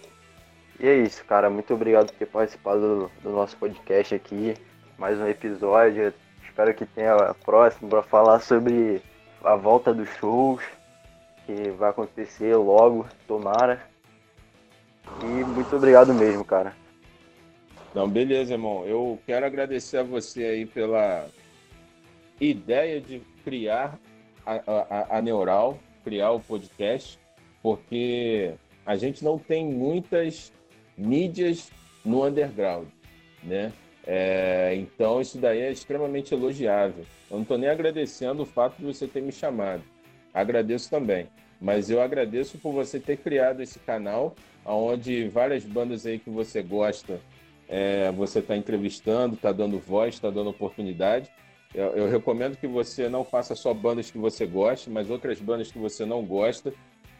E 0.79 0.87
é 0.87 0.95
isso, 0.95 1.25
cara. 1.25 1.51
Muito 1.51 1.75
obrigado 1.75 2.07
por 2.07 2.17
ter 2.17 2.27
participado 2.27 2.81
do, 2.81 3.11
do 3.21 3.31
nosso 3.31 3.57
podcast 3.57 4.15
aqui. 4.15 4.55
Mais 4.97 5.19
um 5.19 5.27
episódio. 5.27 6.15
Espero 6.45 6.73
que 6.73 6.87
tenha 6.87 7.13
a 7.13 7.35
próxima 7.35 7.91
para 7.91 8.03
falar 8.05 8.39
sobre 8.39 9.03
a 9.43 9.57
volta 9.57 9.93
dos 9.93 10.09
shows, 10.11 10.63
que 11.45 11.71
vai 11.71 11.91
acontecer 11.91 12.55
logo, 12.55 13.05
tomara. 13.27 13.83
E 15.23 15.27
muito 15.27 15.75
obrigado 15.75 16.15
mesmo, 16.15 16.45
cara. 16.45 16.73
Não, 17.93 18.09
beleza, 18.09 18.53
irmão. 18.53 18.87
Eu 18.87 19.19
quero 19.27 19.45
agradecer 19.45 19.99
a 19.99 20.03
você 20.05 20.45
aí 20.45 20.67
pela 20.67 21.27
ideia 22.41 23.01
de 23.01 23.21
criar 23.43 23.99
a, 24.47 24.61
a, 24.67 25.19
a 25.19 25.23
Neural, 25.23 25.79
criar 26.03 26.31
o 26.33 26.41
podcast, 26.41 27.19
porque 27.63 28.55
a 28.85 28.97
gente 28.97 29.25
não 29.25 29.39
tem 29.39 29.65
muitas 29.67 30.53
mídias 30.97 31.71
no 32.05 32.25
underground, 32.25 32.89
né? 33.43 33.73
É, 34.07 34.75
então 34.77 35.21
isso 35.21 35.39
daí 35.39 35.61
é 35.61 35.73
extremamente 35.73 36.35
elogiável. 36.35 37.05
Eu 37.31 37.37
não 37.37 37.43
estou 37.43 37.57
nem 37.57 37.71
agradecendo 37.71 38.43
o 38.43 38.47
fato 38.47 38.77
de 38.77 38.85
você 38.85 39.07
ter 39.07 39.23
me 39.23 39.33
chamado. 39.33 39.83
Agradeço 40.33 40.91
também. 40.91 41.27
Mas 41.61 41.89
eu 41.89 42.03
agradeço 42.03 42.59
por 42.59 42.73
você 42.73 43.01
ter 43.01 43.17
criado 43.17 43.63
esse 43.63 43.79
canal, 43.79 44.35
onde 44.67 45.29
várias 45.29 45.65
bandas 45.65 46.05
aí 46.05 46.19
que 46.19 46.29
você 46.29 46.63
gosta 46.63 47.19
é, 47.69 48.11
você 48.13 48.41
está 48.41 48.57
entrevistando, 48.57 49.35
está 49.35 49.53
dando 49.53 49.79
voz, 49.79 50.15
está 50.15 50.31
dando 50.31 50.51
oportunidade. 50.51 51.31
Eu, 51.75 51.97
eu, 51.97 52.09
recomendo 52.09 52.57
que 52.57 52.69
você 52.69 53.09
não 53.09 53.25
faça 53.25 53.55
só 53.57 53.75
bandas 53.75 54.11
que 54.11 54.17
você 54.17 54.47
gosta, 54.47 54.89
mas 54.91 55.11
outras 55.11 55.41
bandas 55.41 55.73
que 55.73 55.79
você 55.79 56.05
não 56.05 56.25
gosta, 56.25 56.73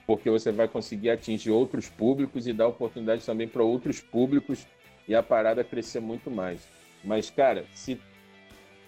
porque 0.07 0.31
você 0.31 0.53
vai 0.53 0.69
conseguir 0.69 1.11
atingir 1.11 1.51
outros 1.51 1.89
públicos 1.89 2.47
e 2.47 2.53
dar 2.53 2.69
oportunidade 2.69 3.27
também 3.27 3.49
para 3.49 3.65
outros 3.65 4.01
públicos 4.01 4.65
e 5.09 5.15
a 5.15 5.23
parada 5.23 5.65
crescer 5.65 6.01
muito 6.01 6.31
mais. 6.31 6.61
Mas, 7.03 7.31
cara, 7.31 7.65
se 7.75 8.01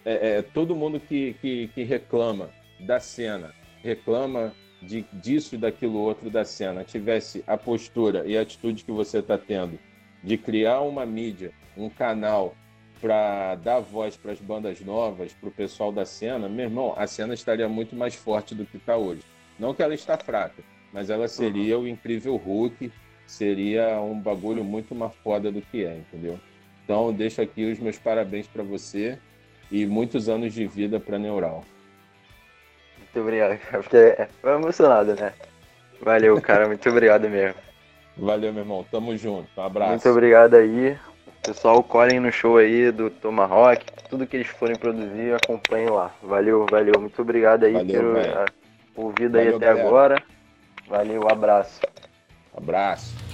é, 0.05 0.39
é, 0.39 0.43
todo 0.43 0.77
mundo 0.77 1.01
que, 1.01 1.35
que, 1.41 1.69
que 1.75 1.83
reclama 1.83 2.51
da 2.79 3.01
cena, 3.01 3.53
reclama 3.83 4.55
de, 4.81 5.05
disso 5.15 5.59
daquilo 5.59 5.99
outro 5.99 6.31
da 6.31 6.45
cena, 6.45 6.85
tivesse 6.85 7.43
a 7.45 7.57
postura 7.57 8.25
e 8.25 8.39
a 8.39 8.43
atitude 8.43 8.85
que 8.85 8.93
você 8.93 9.19
está 9.19 9.37
tendo 9.37 9.79
de 10.23 10.39
criar 10.39 10.81
uma 10.81 11.05
mídia, 11.05 11.53
um 11.77 11.89
canal 11.89 12.55
para 13.01 13.55
dar 13.57 13.81
voz 13.81 14.17
para 14.17 14.33
as 14.33 14.41
bandas 14.41 14.81
novas, 14.81 15.33
para 15.33 15.49
o 15.49 15.53
pessoal 15.53 15.93
da 15.93 16.05
cena, 16.05 16.49
meu 16.49 16.65
irmão, 16.65 16.95
a 16.97 17.07
cena 17.07 17.35
estaria 17.35 17.69
muito 17.69 17.95
mais 17.95 18.15
forte 18.15 18.55
do 18.55 18.65
que 18.65 18.77
está 18.77 18.97
hoje. 18.97 19.23
Não 19.59 19.75
que 19.75 19.83
ela 19.83 19.95
está 19.95 20.17
fraca, 20.17 20.63
mas 20.93 21.11
ela 21.11 21.29
seria 21.29 21.79
uhum. 21.79 21.85
o 21.85 21.89
incrível 21.89 22.37
Hulk, 22.37 22.91
seria 23.27 24.01
um 24.01 24.19
bagulho 24.19 24.65
muito 24.65 24.95
mais 24.95 25.15
foda 25.17 25.51
do 25.51 25.61
que 25.61 25.85
é, 25.85 25.97
entendeu? 25.97 26.39
Então, 26.85 27.13
deixo 27.13 27.43
aqui 27.43 27.71
os 27.71 27.79
meus 27.79 27.99
parabéns 27.99 28.47
para 28.47 28.63
você 28.63 29.19
e 29.71 29.85
muitos 29.87 30.29
anos 30.29 30.55
de 30.55 30.67
vida 30.67 31.01
para 31.01 31.19
Neural. 31.19 31.65
Muito 32.99 33.21
obrigado, 33.21 33.59
Fiquei 33.83 34.15
emocionado, 34.45 35.15
né? 35.15 35.33
Valeu, 36.01 36.41
cara, 36.41 36.67
muito 36.67 36.89
obrigado 36.89 37.29
mesmo. 37.29 37.67
Valeu, 38.17 38.53
meu 38.53 38.63
irmão. 38.63 38.87
Tamo 38.91 39.17
junto. 39.17 39.49
Um 39.57 39.63
abraço. 39.63 39.91
Muito 39.91 40.09
obrigado 40.09 40.55
aí. 40.55 40.97
Pessoal, 41.47 41.81
colhem 41.81 42.19
no 42.19 42.33
show 42.33 42.57
aí 42.57 42.91
do 42.91 43.09
Tomahawk. 43.09 43.81
Tudo 44.11 44.27
que 44.27 44.37
eles 44.37 44.49
forem 44.49 44.75
produzir, 44.75 45.33
acompanhem 45.33 45.89
lá. 45.89 46.11
Valeu, 46.21 46.67
valeu. 46.67 47.01
Muito 47.01 47.23
obrigado 47.23 47.63
aí 47.63 47.73
valeu, 47.73 48.15
por 48.93 49.05
ouvido 49.05 49.39
aí 49.39 49.55
até 49.55 49.67
galera. 49.67 49.87
agora. 49.87 50.23
Valeu, 50.89 51.29
abraço. 51.29 51.81
Abraço. 52.57 53.26